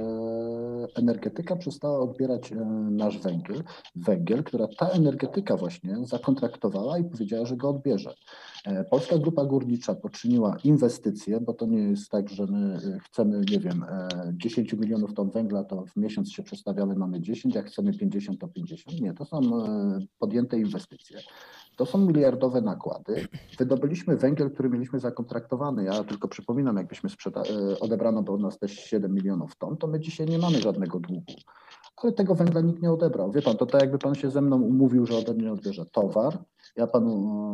energetyka 0.95 1.57
przestała 1.57 1.99
odbierać 1.99 2.52
e, 2.52 2.57
nasz 2.90 3.19
węgiel, 3.19 3.62
węgiel, 3.97 4.45
która 4.45 4.69
ta 4.78 4.88
energetyka 4.88 5.57
właśnie 5.57 5.97
zakontraktowała 6.07 6.99
i 6.99 7.05
powiedziała, 7.05 7.47
że 7.47 7.57
go 7.57 7.69
odbierze. 7.69 8.14
E, 8.64 8.85
Polska 8.85 9.19
Grupa 9.19 9.45
Górnicza 9.45 9.95
poczyniła 9.95 10.57
inwestycje, 10.64 11.40
bo 11.40 11.55
to 11.55 11.66
nie 11.66 11.78
jest 11.78 12.11
tak, 12.11 12.28
że 12.28 12.47
my 12.47 12.75
e, 12.75 12.99
chcemy, 12.99 13.40
nie 13.50 13.61
wiem, 13.61 13.85
10 14.33 14.73
milionów 14.73 15.14
ton 15.14 15.31
węgla, 15.31 15.64
to 15.64 15.85
w 15.87 15.97
miesiąc 15.97 16.33
się 16.33 16.43
przestawiamy, 16.43 16.95
mamy 16.95 17.21
10, 17.21 17.55
jak 17.55 17.66
chcemy 17.66 17.93
50, 17.93 18.40
to 18.40 18.49
50. 18.49 19.00
Nie, 19.00 19.14
to 19.14 19.25
są 19.25 19.40
podjęte 20.19 20.59
inwestycje. 20.59 21.19
To 21.76 21.87
są 21.87 21.99
miliardowe 21.99 22.61
nakłady. 22.61 23.28
Wydobyliśmy 23.59 24.16
węgiel, 24.16 24.50
który 24.50 24.68
mieliśmy 24.68 25.00
zakontraktowany. 25.00 25.85
Ja 25.85 26.04
tylko 26.04 26.28
przypominam, 26.28 26.76
jakbyśmy 26.76 27.11
sprzeda- 27.11 27.42
e, 27.73 27.80
odebrano 27.80 28.23
do 28.23 28.37
nas 28.37 28.59
też 28.59 28.73
7 28.73 29.14
milionów 29.14 29.56
ton, 29.56 29.76
to 29.76 29.87
my 29.87 30.00
dzisiaj 30.00 30.26
nie 30.26 30.38
mamy 30.38 30.59
żadnego 30.59 31.00
długu. 31.00 31.33
Ale 31.97 32.12
tego 32.12 32.35
węgla 32.35 32.61
nikt 32.61 32.83
nie 32.83 32.92
odebrał. 32.92 33.33
Wie 33.33 33.42
pan, 33.42 33.56
to 33.56 33.66
tak 33.66 33.80
jakby 33.80 33.99
pan 33.99 34.14
się 34.14 34.30
ze 34.30 34.40
mną 34.42 34.62
umówił, 34.62 35.06
że 35.06 35.16
ode 35.16 35.35
mnie 35.35 35.52
odbierze 35.52 35.87
towar. 35.87 36.38
Ja 36.76 36.87
panu 36.87 37.11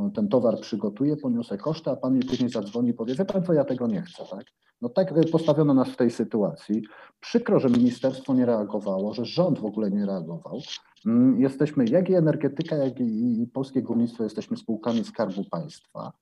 e, 0.06 0.10
ten 0.14 0.28
towar 0.28 0.60
przygotuję, 0.60 1.16
poniosę 1.16 1.58
koszty, 1.58 1.90
a 1.90 1.96
pan 1.96 2.14
mi 2.14 2.24
później 2.24 2.50
zadzwoni 2.50 2.90
i 2.90 2.94
powie, 2.94 3.14
wie 3.14 3.24
pan 3.24 3.42
co, 3.44 3.52
ja 3.52 3.64
tego 3.64 3.86
nie 3.86 4.02
chcę, 4.02 4.24
tak? 4.30 4.44
No 4.80 4.88
tak 4.88 5.12
e, 5.12 5.24
postawiono 5.32 5.74
nas 5.74 5.88
w 5.88 5.96
tej 5.96 6.10
sytuacji. 6.10 6.82
Przykro, 7.20 7.60
że 7.60 7.70
ministerstwo 7.70 8.34
nie 8.34 8.46
reagowało, 8.46 9.14
że 9.14 9.24
rząd 9.24 9.58
w 9.58 9.64
ogóle 9.64 9.90
nie 9.90 10.06
reagował. 10.06 10.60
Mm, 11.06 11.40
jesteśmy, 11.40 11.84
jak 11.84 12.10
i 12.10 12.14
energetyka, 12.14 12.76
jak 12.76 13.00
i 13.00 13.50
polskie 13.52 13.82
górnictwo, 13.82 14.24
jesteśmy 14.24 14.56
spółkami 14.56 15.04
Skarbu 15.04 15.44
Państwa. 15.44 16.12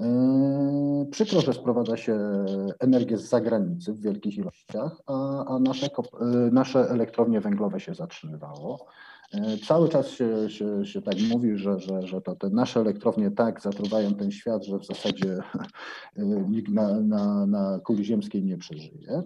E, 0.00 1.06
przykro, 1.10 1.40
że 1.40 1.52
sprowadza 1.52 1.96
się 1.96 2.18
energię 2.80 3.18
z 3.18 3.28
zagranicy 3.28 3.92
w 3.92 4.00
wielkich 4.00 4.38
ilościach, 4.38 5.02
a, 5.06 5.44
a 5.44 5.58
nasze, 5.58 5.88
nasze 6.52 6.90
elektrownie 6.90 7.40
węglowe 7.40 7.80
się 7.80 7.94
zatrzymywało. 7.94 8.86
E, 9.32 9.58
cały 9.58 9.88
czas 9.88 10.08
się, 10.08 10.50
się, 10.50 10.86
się 10.86 11.02
tak 11.02 11.14
mówi, 11.30 11.56
że, 11.56 11.78
że, 11.78 12.02
że 12.02 12.20
to 12.20 12.36
te 12.36 12.50
nasze 12.50 12.80
elektrownie 12.80 13.30
tak 13.30 13.60
zatruwają 13.60 14.14
ten 14.14 14.30
świat, 14.30 14.64
że 14.64 14.78
w 14.78 14.86
zasadzie 14.86 15.38
e, 16.16 16.24
nikt 16.48 16.72
na, 16.72 17.00
na, 17.00 17.46
na 17.46 17.80
kuli 17.84 18.04
ziemskiej 18.04 18.44
nie 18.44 18.56
przeżyje. 18.56 19.22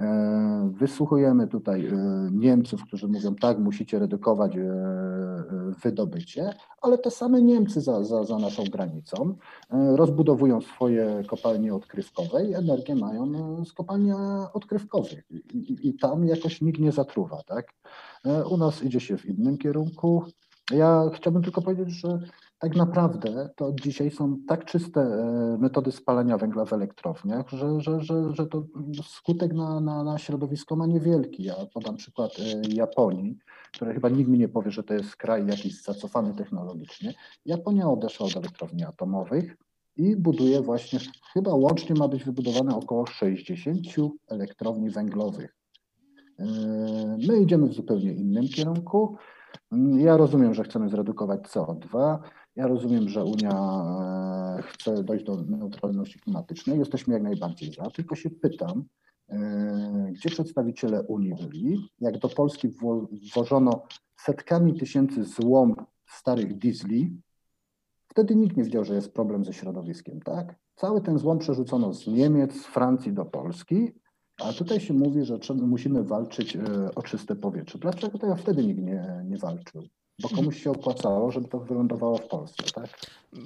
E, 0.00 0.70
wysłuchujemy 0.74 1.48
tutaj 1.48 1.88
Niemców, 2.32 2.84
którzy 2.84 3.08
mówią 3.08 3.34
tak, 3.34 3.58
musicie 3.58 3.98
redukować 3.98 4.56
wydobycie, 5.82 6.54
ale 6.82 6.98
te 6.98 7.10
same 7.10 7.42
Niemcy 7.42 7.80
za, 7.80 8.04
za, 8.04 8.24
za 8.24 8.38
naszą 8.38 8.64
granicą 8.64 9.34
rozbudowują 9.70 10.60
swoje 10.60 11.22
kopalnie 11.26 11.74
odkrywkowe 11.74 12.44
i 12.44 12.54
energię 12.54 12.94
mają 12.94 13.32
z 13.64 13.72
kopalni 13.72 14.12
odkrywkowych 14.52 15.30
i, 15.30 15.88
i 15.88 15.94
tam 15.94 16.26
jakoś 16.26 16.60
nikt 16.60 16.80
nie 16.80 16.92
zatruwa, 16.92 17.42
tak? 17.42 17.74
E, 18.24 18.44
u 18.44 18.56
nas 18.56 18.82
idzie 18.82 19.00
się 19.00 19.16
w 19.16 19.26
innym 19.26 19.58
kierunku. 19.58 20.24
Ja 20.70 21.10
chciałbym 21.14 21.42
tylko 21.42 21.62
powiedzieć, 21.62 21.90
że 21.90 22.18
tak 22.58 22.76
naprawdę 22.76 23.50
to 23.56 23.72
dzisiaj 23.82 24.10
są 24.10 24.36
tak 24.48 24.64
czyste 24.64 25.00
e, 25.00 25.56
metody 25.58 25.92
spalania 25.92 26.38
węgla 26.38 26.64
w 26.64 26.72
elektrowniach, 26.72 27.48
że, 27.48 27.80
że, 27.80 28.00
że, 28.00 28.34
że 28.34 28.46
to 28.46 28.64
skutek 29.04 29.52
na, 29.52 29.80
na, 29.80 30.04
na 30.04 30.18
środowisko 30.18 30.76
ma 30.76 30.86
niewielki. 30.86 31.42
Ja 31.42 31.54
podam 31.74 31.96
przykład 31.96 32.32
e, 32.38 32.68
Japonii, 32.68 33.38
który 33.72 33.94
chyba 33.94 34.08
nikt 34.08 34.30
mi 34.30 34.38
nie 34.38 34.48
powie, 34.48 34.70
że 34.70 34.82
to 34.82 34.94
jest 34.94 35.16
kraj 35.16 35.46
jakiś 35.46 35.82
zacofany 35.82 36.34
technologicznie. 36.34 37.14
Japonia 37.46 37.90
odeszła 37.90 38.26
od 38.26 38.36
elektrowni 38.36 38.84
atomowych 38.84 39.56
i 39.96 40.16
buduje 40.16 40.60
właśnie, 40.60 40.98
chyba 41.32 41.54
łącznie 41.54 41.94
ma 41.94 42.08
być 42.08 42.24
wybudowane 42.24 42.76
około 42.76 43.06
60 43.06 43.86
elektrowni 44.28 44.90
węglowych. 44.90 45.59
Yy, 46.40 47.26
my 47.28 47.40
idziemy 47.42 47.68
w 47.68 47.72
zupełnie 47.72 48.12
innym 48.12 48.48
kierunku. 48.48 49.16
Yy, 49.72 50.00
ja 50.00 50.16
rozumiem, 50.16 50.54
że 50.54 50.64
chcemy 50.64 50.88
zredukować 50.88 51.40
CO2. 51.40 52.18
Ja 52.56 52.66
rozumiem, 52.66 53.08
że 53.08 53.24
Unia 53.24 53.52
e, 54.58 54.62
chce 54.62 55.04
dojść 55.04 55.24
do 55.24 55.36
neutralności 55.36 56.20
klimatycznej. 56.20 56.78
Jesteśmy 56.78 57.14
jak 57.14 57.22
najbardziej 57.22 57.72
za. 57.72 57.90
Tylko 57.90 58.14
się 58.14 58.30
pytam, 58.30 58.84
e, 59.28 60.10
gdzie 60.12 60.30
przedstawiciele 60.30 61.02
Unii 61.02 61.34
byli, 61.34 61.90
jak 62.00 62.18
do 62.18 62.28
Polski 62.28 62.68
wwożono 63.28 63.82
setkami 64.16 64.74
tysięcy 64.74 65.24
złom 65.24 65.74
starych 66.06 66.58
diesli, 66.58 67.20
wtedy 68.08 68.36
nikt 68.36 68.56
nie 68.56 68.64
wiedział, 68.64 68.84
że 68.84 68.94
jest 68.94 69.14
problem 69.14 69.44
ze 69.44 69.52
środowiskiem, 69.52 70.20
tak? 70.20 70.54
Cały 70.76 71.00
ten 71.00 71.18
złom 71.18 71.38
przerzucono 71.38 71.94
z 71.94 72.06
Niemiec, 72.06 72.54
z 72.54 72.66
Francji 72.66 73.12
do 73.12 73.24
Polski, 73.24 73.92
a 74.44 74.52
tutaj 74.52 74.80
się 74.80 74.94
mówi, 74.94 75.24
że 75.24 75.38
musimy 75.54 76.04
walczyć 76.04 76.56
e, 76.56 76.60
o 76.94 77.02
czyste 77.02 77.36
powietrze. 77.36 77.78
Dlaczego 77.78 78.18
to 78.18 78.26
ja 78.26 78.34
wtedy 78.34 78.64
nikt 78.64 78.80
nie, 78.80 79.24
nie 79.24 79.38
walczył? 79.38 79.82
bo 80.22 80.28
komuś 80.28 80.62
się 80.62 80.70
opłacało, 80.70 81.30
żeby 81.30 81.48
to 81.48 81.60
wylądowało 81.60 82.18
w 82.18 82.28
Polsce, 82.28 82.62
tak? 82.74 82.88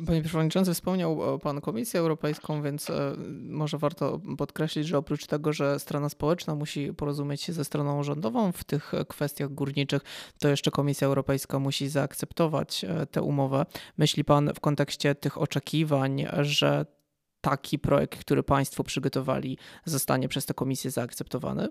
Panie 0.06 0.22
Przewodniczący, 0.22 0.74
wspomniał 0.74 1.38
Pan 1.38 1.60
Komisję 1.60 2.00
Europejską, 2.00 2.62
więc 2.62 2.90
e, 2.90 3.16
może 3.42 3.78
warto 3.78 4.20
podkreślić, 4.38 4.86
że 4.86 4.98
oprócz 4.98 5.26
tego, 5.26 5.52
że 5.52 5.78
strona 5.78 6.08
społeczna 6.08 6.54
musi 6.54 6.92
porozumieć 6.92 7.42
się 7.42 7.52
ze 7.52 7.64
stroną 7.64 8.02
rządową 8.02 8.52
w 8.52 8.64
tych 8.64 8.92
kwestiach 9.08 9.48
górniczych, 9.48 10.02
to 10.38 10.48
jeszcze 10.48 10.70
Komisja 10.70 11.06
Europejska 11.06 11.58
musi 11.58 11.88
zaakceptować 11.88 12.84
e, 12.84 13.06
tę 13.06 13.22
umowę. 13.22 13.66
Myśli 13.98 14.24
Pan 14.24 14.50
w 14.54 14.60
kontekście 14.60 15.14
tych 15.14 15.38
oczekiwań, 15.38 16.26
że 16.40 16.86
taki 17.44 17.78
projekt, 17.78 18.20
który 18.20 18.42
Państwo 18.42 18.84
przygotowali, 18.84 19.58
zostanie 19.84 20.28
przez 20.28 20.46
tę 20.46 20.54
komisję 20.54 20.90
zaakceptowany? 20.90 21.68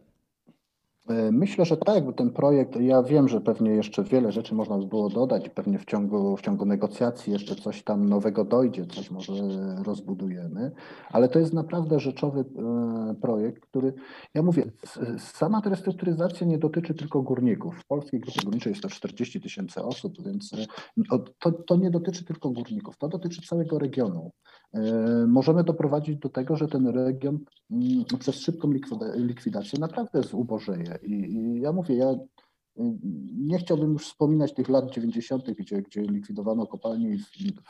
E, 1.10 1.32
myślę, 1.32 1.66
że 1.66 1.78
tak, 1.78 2.06
bo 2.06 2.14
ten 2.14 2.30
projekt, 2.30 2.76
ja 2.76 3.04
wiem, 3.04 3.28
że 3.28 3.42
pewnie 3.42 3.72
jeszcze 3.72 4.04
wiele 4.04 4.32
rzeczy 4.32 4.56
można 4.56 4.78
by 4.78 4.86
było 4.86 5.10
dodać, 5.10 5.50
pewnie 5.50 5.80
w 5.80 5.86
ciągu, 5.86 6.38
w 6.38 6.42
ciągu 6.42 6.66
negocjacji 6.66 7.34
jeszcze 7.34 7.56
coś 7.56 7.84
tam 7.84 8.10
nowego 8.10 8.46
dojdzie, 8.46 8.86
coś 8.86 9.12
może 9.12 9.34
rozbudujemy, 9.84 10.72
ale 11.10 11.30
to 11.30 11.40
jest 11.40 11.54
naprawdę 11.54 12.00
rzeczowy 12.00 12.40
e, 12.40 13.16
projekt, 13.22 13.66
który, 13.66 13.94
ja 14.34 14.44
mówię, 14.44 14.72
sama 15.18 15.62
restrukturyzacja 15.66 16.48
nie 16.48 16.58
dotyczy 16.58 16.94
tylko 16.94 17.22
górników. 17.22 17.80
W 17.80 17.88
polskiej 17.88 18.20
grupie 18.20 18.42
górniczej 18.46 18.72
jest 18.72 18.82
to 18.82 18.90
40 18.90 19.42
tysięcy 19.42 19.84
osób, 19.84 20.14
więc 20.26 20.54
e, 20.54 20.66
to, 21.40 21.52
to 21.52 21.76
nie 21.76 21.92
dotyczy 21.92 22.26
tylko 22.26 22.50
górników, 22.50 22.98
to 22.98 23.08
dotyczy 23.08 23.42
całego 23.42 23.80
regionu. 23.80 24.32
Możemy 25.28 25.64
doprowadzić 25.64 26.18
do 26.18 26.30
tego, 26.30 26.56
że 26.56 26.68
ten 26.68 26.88
region 26.88 27.40
mm, 27.72 28.06
przez 28.20 28.36
szybką 28.36 28.74
likwidację 29.16 29.80
naprawdę 29.80 30.24
zubożeje. 30.24 31.00
I, 31.04 31.12
I, 31.12 31.62
ja 31.62 31.72
mówię, 31.72 31.96
ja 31.96 32.12
y, 32.12 32.18
nie 33.38 33.58
chciałbym 33.58 33.94
już 33.94 34.06
wspominać 34.06 34.54
tych 34.54 34.70
lat 34.70 34.92
90., 34.92 35.52
gdzie, 35.52 35.82
gdzie 35.82 36.02
likwidowano 36.02 36.68
kopalnie 36.68 37.18
w, 37.18 37.22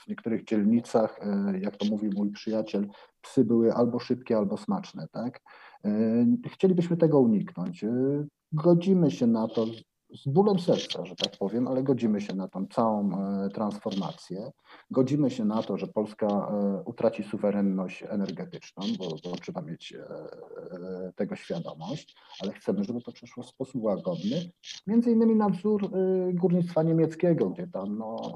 w 0.03 0.07
niektórych 0.07 0.43
dzielnicach, 0.43 1.19
e, 1.21 1.59
jak 1.59 1.77
to 1.77 1.85
mówił 1.85 2.11
mój 2.15 2.31
przyjaciel, 2.31 2.87
psy 3.21 3.45
były 3.45 3.73
albo 3.73 3.99
szybkie, 3.99 4.37
albo 4.37 4.57
smaczne. 4.57 5.07
Tak? 5.11 5.41
E, 5.85 6.25
chcielibyśmy 6.47 6.97
tego 6.97 7.19
uniknąć. 7.19 7.83
E, 7.83 8.25
godzimy 8.51 9.11
się 9.11 9.27
na 9.27 9.47
to 9.47 9.65
z 10.13 10.27
bólem 10.27 10.59
serca, 10.59 11.05
że 11.05 11.15
tak 11.15 11.37
powiem, 11.37 11.67
ale 11.67 11.83
godzimy 11.83 12.21
się 12.21 12.35
na 12.35 12.47
tą 12.47 12.67
całą 12.67 13.11
e, 13.11 13.49
transformację. 13.49 14.51
Godzimy 14.91 15.31
się 15.31 15.45
na 15.45 15.63
to, 15.63 15.77
że 15.77 15.87
Polska 15.87 16.27
e, 16.27 16.83
utraci 16.85 17.23
suwerenność 17.23 18.03
energetyczną, 18.09 18.83
bo, 18.99 19.29
bo 19.29 19.35
trzeba 19.35 19.61
mieć 19.61 19.93
e, 19.93 21.11
tego 21.15 21.35
świadomość, 21.35 22.15
ale 22.41 22.53
chcemy, 22.53 22.83
żeby 22.83 23.01
to 23.01 23.11
przeszło 23.11 23.43
w 23.43 23.47
sposób 23.47 23.83
łagodny. 23.83 24.51
Między 24.87 25.11
innymi 25.11 25.35
na 25.35 25.49
wzór 25.49 25.89
górnictwa 26.33 26.83
niemieckiego, 26.83 27.49
gdzie 27.49 27.67
tam 27.67 27.97
no, 27.97 28.33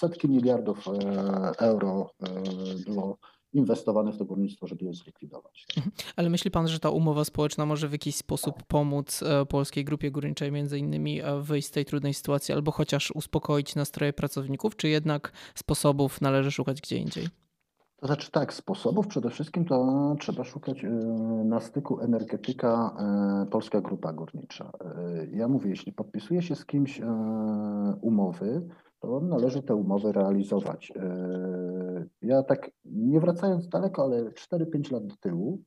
setki 0.00 0.28
miliardów 0.28 0.84
euro 1.58 2.10
było 2.86 3.18
inwestowane 3.52 4.12
w 4.12 4.18
to 4.18 4.24
górnictwo, 4.24 4.66
żeby 4.66 4.84
je 4.84 4.94
zlikwidować. 4.94 5.66
Mhm. 5.76 5.92
Ale 6.16 6.30
myśli 6.30 6.50
Pan, 6.50 6.68
że 6.68 6.80
ta 6.80 6.90
umowa 6.90 7.24
społeczna 7.24 7.66
może 7.66 7.88
w 7.88 7.92
jakiś 7.92 8.16
sposób 8.16 8.62
pomóc 8.62 9.22
e, 9.22 9.46
polskiej 9.46 9.84
grupie 9.84 10.10
górniczej 10.10 10.52
między 10.52 10.78
innymi 10.78 11.20
e, 11.20 11.40
wyjść 11.40 11.68
z 11.68 11.70
tej 11.70 11.84
trudnej 11.84 12.14
sytuacji 12.14 12.54
albo 12.54 12.72
chociaż 12.72 13.10
uspokoić 13.10 13.74
nastroje 13.74 14.12
pracowników, 14.12 14.76
czy 14.76 14.88
jednak 14.88 15.32
sposobów 15.54 16.20
należy 16.20 16.50
szukać 16.50 16.80
gdzie 16.80 16.96
indziej? 16.96 17.28
To 17.96 18.06
znaczy 18.06 18.30
tak, 18.30 18.54
sposobów 18.54 19.06
przede 19.06 19.30
wszystkim 19.30 19.64
to 19.64 20.16
trzeba 20.20 20.44
szukać 20.44 20.84
e, 20.84 20.88
na 21.44 21.60
styku 21.60 22.00
energetyka 22.00 22.96
Polska 23.50 23.80
Grupa 23.80 24.12
Górnicza. 24.12 24.72
Ja 25.32 25.48
mówię, 25.48 25.70
jeśli 25.70 25.92
podpisuje 25.92 26.42
się 26.42 26.56
z 26.56 26.66
kimś 26.66 27.00
umowy, 28.00 28.68
to 29.00 29.20
należy 29.20 29.62
te 29.62 29.74
umowy 29.74 30.12
realizować. 30.12 30.92
E, 30.96 32.06
ja 32.22 32.42
tak, 32.42 32.70
nie 32.84 33.20
wracając 33.20 33.68
daleko, 33.68 34.02
ale 34.02 34.30
4-5 34.30 34.92
lat 34.92 35.06
do 35.06 35.16
tyłu, 35.16 35.62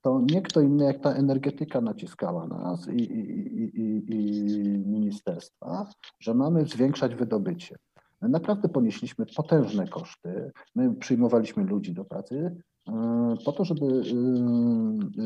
to 0.00 0.20
nie 0.30 0.42
kto 0.42 0.60
inny 0.60 0.84
jak 0.84 1.00
ta 1.00 1.12
energetyka 1.12 1.80
naciskała 1.80 2.46
nas 2.46 2.88
i, 2.88 3.00
i, 3.00 3.80
i, 3.80 4.12
i 4.12 4.78
ministerstwa, 4.78 5.90
że 6.20 6.34
mamy 6.34 6.66
zwiększać 6.66 7.14
wydobycie. 7.14 7.76
My 8.20 8.28
naprawdę 8.28 8.68
ponieśliśmy 8.68 9.26
potężne 9.36 9.88
koszty. 9.88 10.52
My 10.74 10.94
przyjmowaliśmy 10.94 11.64
ludzi 11.64 11.94
do 11.94 12.04
pracy 12.04 12.56
e, 12.88 13.34
po 13.44 13.52
to, 13.52 13.64
żeby 13.64 13.84
e, 13.84 14.02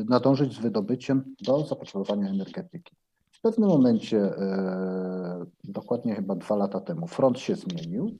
nadążyć 0.09 0.53
z 0.53 0.59
wydobyciem 0.59 1.35
do 1.41 1.65
zapotrzebowania 1.65 2.29
energetyki 2.29 2.95
pewnym 3.43 3.69
momencie, 3.69 4.17
e, 4.17 5.45
dokładnie 5.63 6.15
chyba 6.15 6.35
dwa 6.35 6.55
lata 6.55 6.79
temu, 6.79 7.07
front 7.07 7.39
się 7.39 7.55
zmienił. 7.55 8.17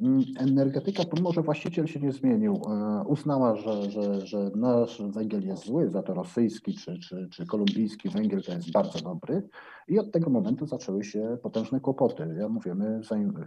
Mm, 0.00 0.24
energetyka, 0.38 1.04
pomimo 1.10 1.32
że 1.32 1.42
właściciel 1.42 1.86
się 1.86 2.00
nie 2.00 2.12
zmienił, 2.12 2.52
e, 2.54 3.04
uznała, 3.06 3.56
że, 3.56 3.90
że, 3.90 4.26
że 4.26 4.50
nasz 4.54 5.02
węgiel 5.02 5.46
jest 5.46 5.64
zły, 5.64 5.90
za 5.90 6.02
to 6.02 6.14
rosyjski 6.14 6.74
czy, 6.74 6.98
czy, 6.98 7.28
czy 7.32 7.46
kolumbijski 7.46 8.08
węgiel 8.08 8.42
to 8.42 8.52
jest 8.52 8.72
bardzo 8.72 8.98
dobry. 8.98 9.48
I 9.88 9.98
od 9.98 10.12
tego 10.12 10.30
momentu 10.30 10.66
zaczęły 10.66 11.04
się 11.04 11.38
potężne 11.42 11.80
kłopoty. 11.80 12.36
Ja 12.38 12.48
mówię, 12.48 12.74
my 12.74 13.00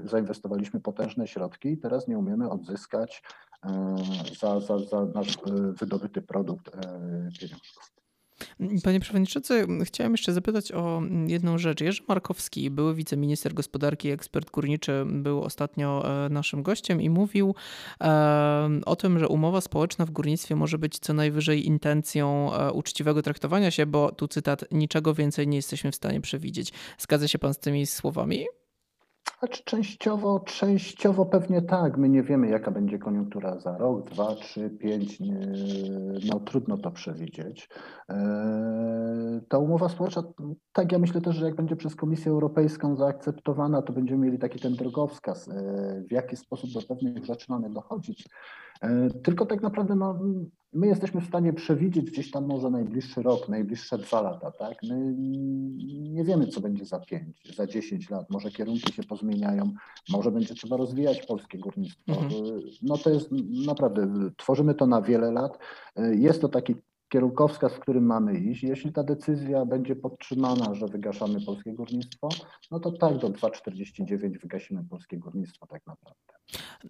zainwestowaliśmy 0.04 0.80
potężne 0.80 1.28
środki 1.28 1.70
i 1.70 1.78
teraz 1.78 2.08
nie 2.08 2.18
umiemy 2.18 2.50
odzyskać 2.50 3.24
e, 3.66 3.96
za, 4.40 4.60
za, 4.60 4.80
za 4.80 5.06
nasz 5.06 5.38
wydobyty 5.80 6.22
produkt 6.22 6.72
pieniążków. 7.40 7.99
Panie 8.84 9.00
Przewodniczący, 9.00 9.68
chciałem 9.84 10.14
jeszcze 10.14 10.34
zapytać 10.34 10.72
o 10.72 11.02
jedną 11.28 11.58
rzecz. 11.58 11.82
Jerzy 11.82 12.04
Markowski, 12.08 12.70
były 12.70 12.96
wiceminister 12.96 13.54
gospodarki, 13.54 14.10
ekspert 14.10 14.52
górniczy, 14.52 15.06
był 15.06 15.44
ostatnio 15.44 16.04
e, 16.26 16.30
naszym 16.30 16.64
gościem 16.64 17.02
i 17.02 17.10
mówił 17.10 17.56
e, 18.02 18.70
o 18.86 18.96
tym, 18.96 19.20
że 19.20 19.28
umowa 19.28 19.62
społeczna 19.62 20.06
w 20.06 20.12
górnictwie 20.12 20.56
może 20.56 20.78
być 20.78 21.00
co 21.00 21.14
najwyżej 21.14 21.68
intencją 21.68 22.54
e, 22.54 22.72
uczciwego 22.72 23.22
traktowania 23.22 23.72
się, 23.72 23.86
bo 23.86 24.12
tu 24.12 24.28
cytat, 24.28 24.66
niczego 24.72 25.14
więcej 25.14 25.48
nie 25.48 25.58
jesteśmy 25.58 25.92
w 25.92 25.96
stanie 25.96 26.22
przewidzieć. 26.22 26.74
Zgadza 26.98 27.28
się 27.28 27.40
pan 27.40 27.54
z 27.54 27.60
tymi 27.60 27.86
słowami? 27.86 28.46
Znaczy 29.40 29.64
częściowo, 29.64 30.40
częściowo 30.40 31.26
pewnie 31.26 31.62
tak. 31.62 31.98
My 31.98 32.10
nie 32.10 32.24
wiemy, 32.24 32.50
jaka 32.50 32.72
będzie 32.72 33.00
koniunktura 33.00 33.60
za 33.60 33.78
rok, 33.78 34.10
dwa, 34.10 34.36
trzy, 34.36 34.70
pięć. 34.70 35.18
No 36.30 36.40
trudno 36.40 36.78
to 36.78 36.92
przewidzieć. 36.92 37.70
E, 38.10 39.42
ta 39.50 39.58
umowa 39.58 39.90
społeczna, 39.90 40.24
tak 40.74 40.92
ja 40.92 41.00
myślę 41.00 41.22
też, 41.22 41.36
że 41.36 41.46
jak 41.46 41.56
będzie 41.56 41.76
przez 41.76 41.96
Komisję 41.96 42.32
Europejską 42.32 42.96
zaakceptowana, 42.96 43.82
to 43.82 43.94
będziemy 43.94 44.26
mieli 44.26 44.40
taki 44.40 44.60
ten 44.60 44.74
drogowskaz, 44.76 45.48
e, 45.48 46.04
w 46.10 46.12
jaki 46.12 46.36
sposób 46.36 46.70
do 46.74 46.82
pewnych 46.82 47.26
rzeczy 47.26 47.46
mamy 47.50 47.70
dochodzić. 47.70 48.30
E, 48.82 49.10
tylko 49.10 49.46
tak 49.46 49.62
naprawdę 49.62 49.96
no, 49.96 50.20
my 50.74 50.88
jesteśmy 50.88 51.22
w 51.22 51.28
stanie 51.28 51.54
przewidzieć 51.54 52.12
gdzieś 52.12 52.32
tam 52.32 52.46
może 52.46 52.70
najbliższy 52.70 53.22
rok, 53.22 53.50
najbliższe 53.50 53.98
dwa 53.98 54.22
lata, 54.22 54.52
tak? 54.52 54.78
My 54.84 55.16
nie 56.10 56.24
wiemy, 56.24 56.48
co 56.48 56.62
będzie 56.62 56.86
za 56.86 57.00
pięć, 57.00 57.56
za 57.56 57.68
dziesięć 57.68 58.10
lat. 58.10 58.30
Może 58.30 58.52
kierunki 58.52 58.94
się 58.94 59.04
pozmieniają, 59.04 59.74
może 60.10 60.32
będzie 60.32 60.56
trzeba 60.56 60.78
rozwijać 60.78 61.26
polskie 61.26 61.58
górnictwo. 61.58 62.14
Mhm. 62.14 62.62
No 62.82 62.98
to 62.98 63.10
jest 63.10 63.30
naprawdę, 63.66 64.30
tworzymy 64.38 64.76
to 64.76 64.88
na 64.88 65.02
wiele 65.02 65.32
lat. 65.32 65.60
Jest 66.12 66.42
to 66.42 66.50
taki 66.50 66.76
kierunkowskaz, 67.10 67.74
w 67.74 67.80
którym 67.80 68.06
mamy 68.06 68.40
iść. 68.40 68.64
Jeśli 68.64 68.94
ta 68.94 69.04
decyzja 69.04 69.66
będzie 69.66 69.96
podtrzymana, 69.96 70.74
że 70.74 70.88
wygaszamy 70.88 71.46
polskie 71.46 71.74
górnictwo, 71.74 72.30
no 72.72 72.80
to 72.80 72.92
tak, 72.92 73.18
do 73.18 73.30
2,49 73.30 74.40
wygasimy 74.42 74.84
polskie 74.90 75.18
górnictwo 75.18 75.68
tak 75.68 75.88
naprawdę. 75.88 76.34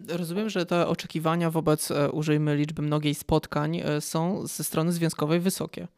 Rozumiem, 0.08 0.48
że 0.48 0.66
te 0.66 0.86
oczekiwania 0.86 1.50
wobec, 1.50 1.90
e, 1.90 2.10
użyjmy 2.10 2.56
liczby 2.56 2.82
mnogiej 2.82 3.14
spotkań, 3.14 3.76
e, 3.76 4.00
są 4.00 4.46
ze 4.46 4.64
strony 4.64 4.92
związkowej 4.92 5.40
wysokie. 5.40 5.88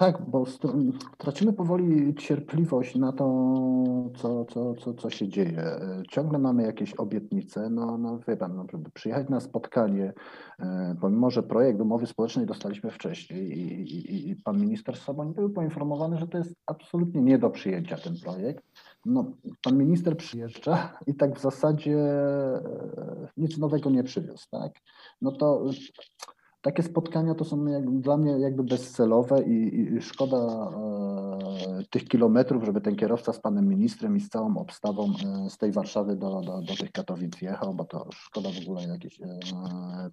Tak, 0.00 0.22
bo 0.30 0.44
tracimy 1.18 1.52
powoli 1.52 2.14
cierpliwość 2.14 2.94
na 2.94 3.12
to, 3.12 3.24
co, 4.16 4.44
co, 4.44 4.74
co, 4.74 4.94
co 4.94 5.10
się 5.10 5.28
dzieje. 5.28 5.64
Ciągle 6.10 6.38
mamy 6.38 6.62
jakieś 6.62 6.94
obietnice. 6.94 7.70
No, 7.70 7.98
no 7.98 8.18
wie 8.28 8.36
pan, 8.36 8.56
no, 8.56 8.66
przyjechać 8.94 9.28
na 9.28 9.40
spotkanie, 9.40 10.12
e, 10.58 10.96
pomimo 11.00 11.30
że 11.30 11.42
projekt 11.42 11.80
umowy 11.80 12.06
społecznej 12.06 12.46
dostaliśmy 12.46 12.90
wcześniej 12.90 13.58
i, 13.58 13.82
i, 13.82 14.30
i 14.30 14.36
pan 14.36 14.60
minister 14.60 14.96
Soboń 14.96 15.34
był 15.34 15.50
poinformowany, 15.50 16.18
że 16.18 16.28
to 16.28 16.38
jest 16.38 16.54
absolutnie 16.66 17.22
nie 17.22 17.38
do 17.38 17.50
przyjęcia 17.50 17.96
ten 17.96 18.14
projekt. 18.24 18.64
No, 19.06 19.32
pan 19.62 19.78
minister 19.78 20.16
przyjeżdża 20.16 20.98
i 21.06 21.14
tak 21.14 21.38
w 21.38 21.40
zasadzie 21.40 21.98
e, 21.98 23.28
nic 23.36 23.58
nowego 23.58 23.90
nie 23.90 24.04
przywiózł, 24.04 24.46
tak? 24.50 24.72
No 25.22 25.32
to 25.32 25.64
takie 26.62 26.82
spotkania 26.82 27.34
to 27.34 27.44
są 27.44 27.66
jak, 27.66 28.00
dla 28.00 28.16
mnie 28.16 28.32
jakby 28.32 28.62
bezcelowe 28.64 29.42
i, 29.42 29.80
i 29.96 30.02
szkoda 30.02 30.36
e, 30.36 31.84
tych 31.90 32.04
kilometrów, 32.04 32.64
żeby 32.64 32.80
ten 32.80 32.96
kierowca 32.96 33.32
z 33.32 33.40
panem 33.40 33.68
ministrem 33.68 34.16
i 34.16 34.20
z 34.20 34.28
całą 34.28 34.56
obstawą 34.56 35.12
e, 35.46 35.50
z 35.50 35.58
tej 35.58 35.72
Warszawy 35.72 36.16
do, 36.16 36.40
do, 36.40 36.62
do 36.62 36.76
tych 36.76 36.92
Katowic 36.92 37.42
jechał, 37.42 37.74
bo 37.74 37.84
to 37.84 38.06
szkoda 38.12 38.48
w 38.50 38.62
ogóle 38.62 38.88
jakieś 38.88 39.20
e, 39.20 39.26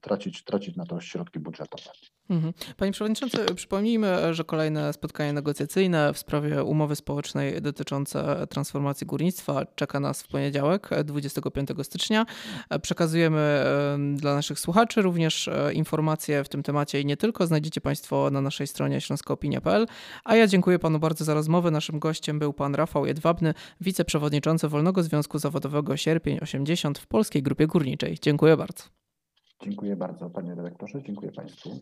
tracić, 0.01 0.43
tracić 0.43 0.75
na 0.75 0.86
to 0.86 1.01
środki 1.01 1.39
budżetowe. 1.39 1.89
Mhm. 2.29 2.53
Panie 2.77 2.91
Przewodniczący, 2.91 3.38
przypomnijmy, 3.55 4.33
że 4.33 4.43
kolejne 4.43 4.93
spotkanie 4.93 5.33
negocjacyjne 5.33 6.13
w 6.13 6.17
sprawie 6.17 6.63
umowy 6.63 6.95
społecznej 6.95 7.62
dotyczące 7.62 8.47
transformacji 8.49 9.07
górnictwa 9.07 9.65
czeka 9.65 9.99
nas 9.99 10.23
w 10.23 10.27
poniedziałek, 10.27 10.89
25 11.03 11.69
stycznia. 11.83 12.25
Przekazujemy 12.81 13.63
dla 14.15 14.36
naszych 14.36 14.60
słuchaczy 14.60 15.01
również 15.01 15.49
informacje 15.73 16.37
w 16.43 16.50
tym 16.50 16.63
temacie 16.63 17.02
i 17.02 17.06
nie 17.06 17.17
tylko. 17.17 17.47
Znajdziecie 17.47 17.82
Państwo 17.82 18.30
na 18.32 18.41
naszej 18.41 18.67
stronie 18.67 19.02
śląskoopinia.pl. 19.02 19.88
A 20.23 20.36
ja 20.36 20.47
dziękuję 20.47 20.80
Panu 20.80 21.00
bardzo 21.00 21.26
za 21.26 21.34
rozmowę. 21.34 21.71
Naszym 21.71 22.00
gościem 22.00 22.39
był 22.39 22.54
Pan 22.54 22.76
Rafał 22.76 23.06
Jedwabny, 23.06 23.54
wiceprzewodniczący 23.82 24.67
Wolnego 24.67 25.04
Związku 25.04 25.39
Zawodowego 25.39 25.97
Sierpień 25.97 26.39
80 26.41 27.00
w 27.00 27.08
Polskiej 27.08 27.43
Grupie 27.43 27.67
Górniczej. 27.67 28.17
Dziękuję 28.21 28.58
bardzo. 28.58 28.84
Dziękuję 29.63 29.95
bardzo 29.95 30.30
Panie 30.30 30.56
Dyrektorze, 30.56 31.04
dziękuję 31.04 31.32
Państwu. 31.32 31.80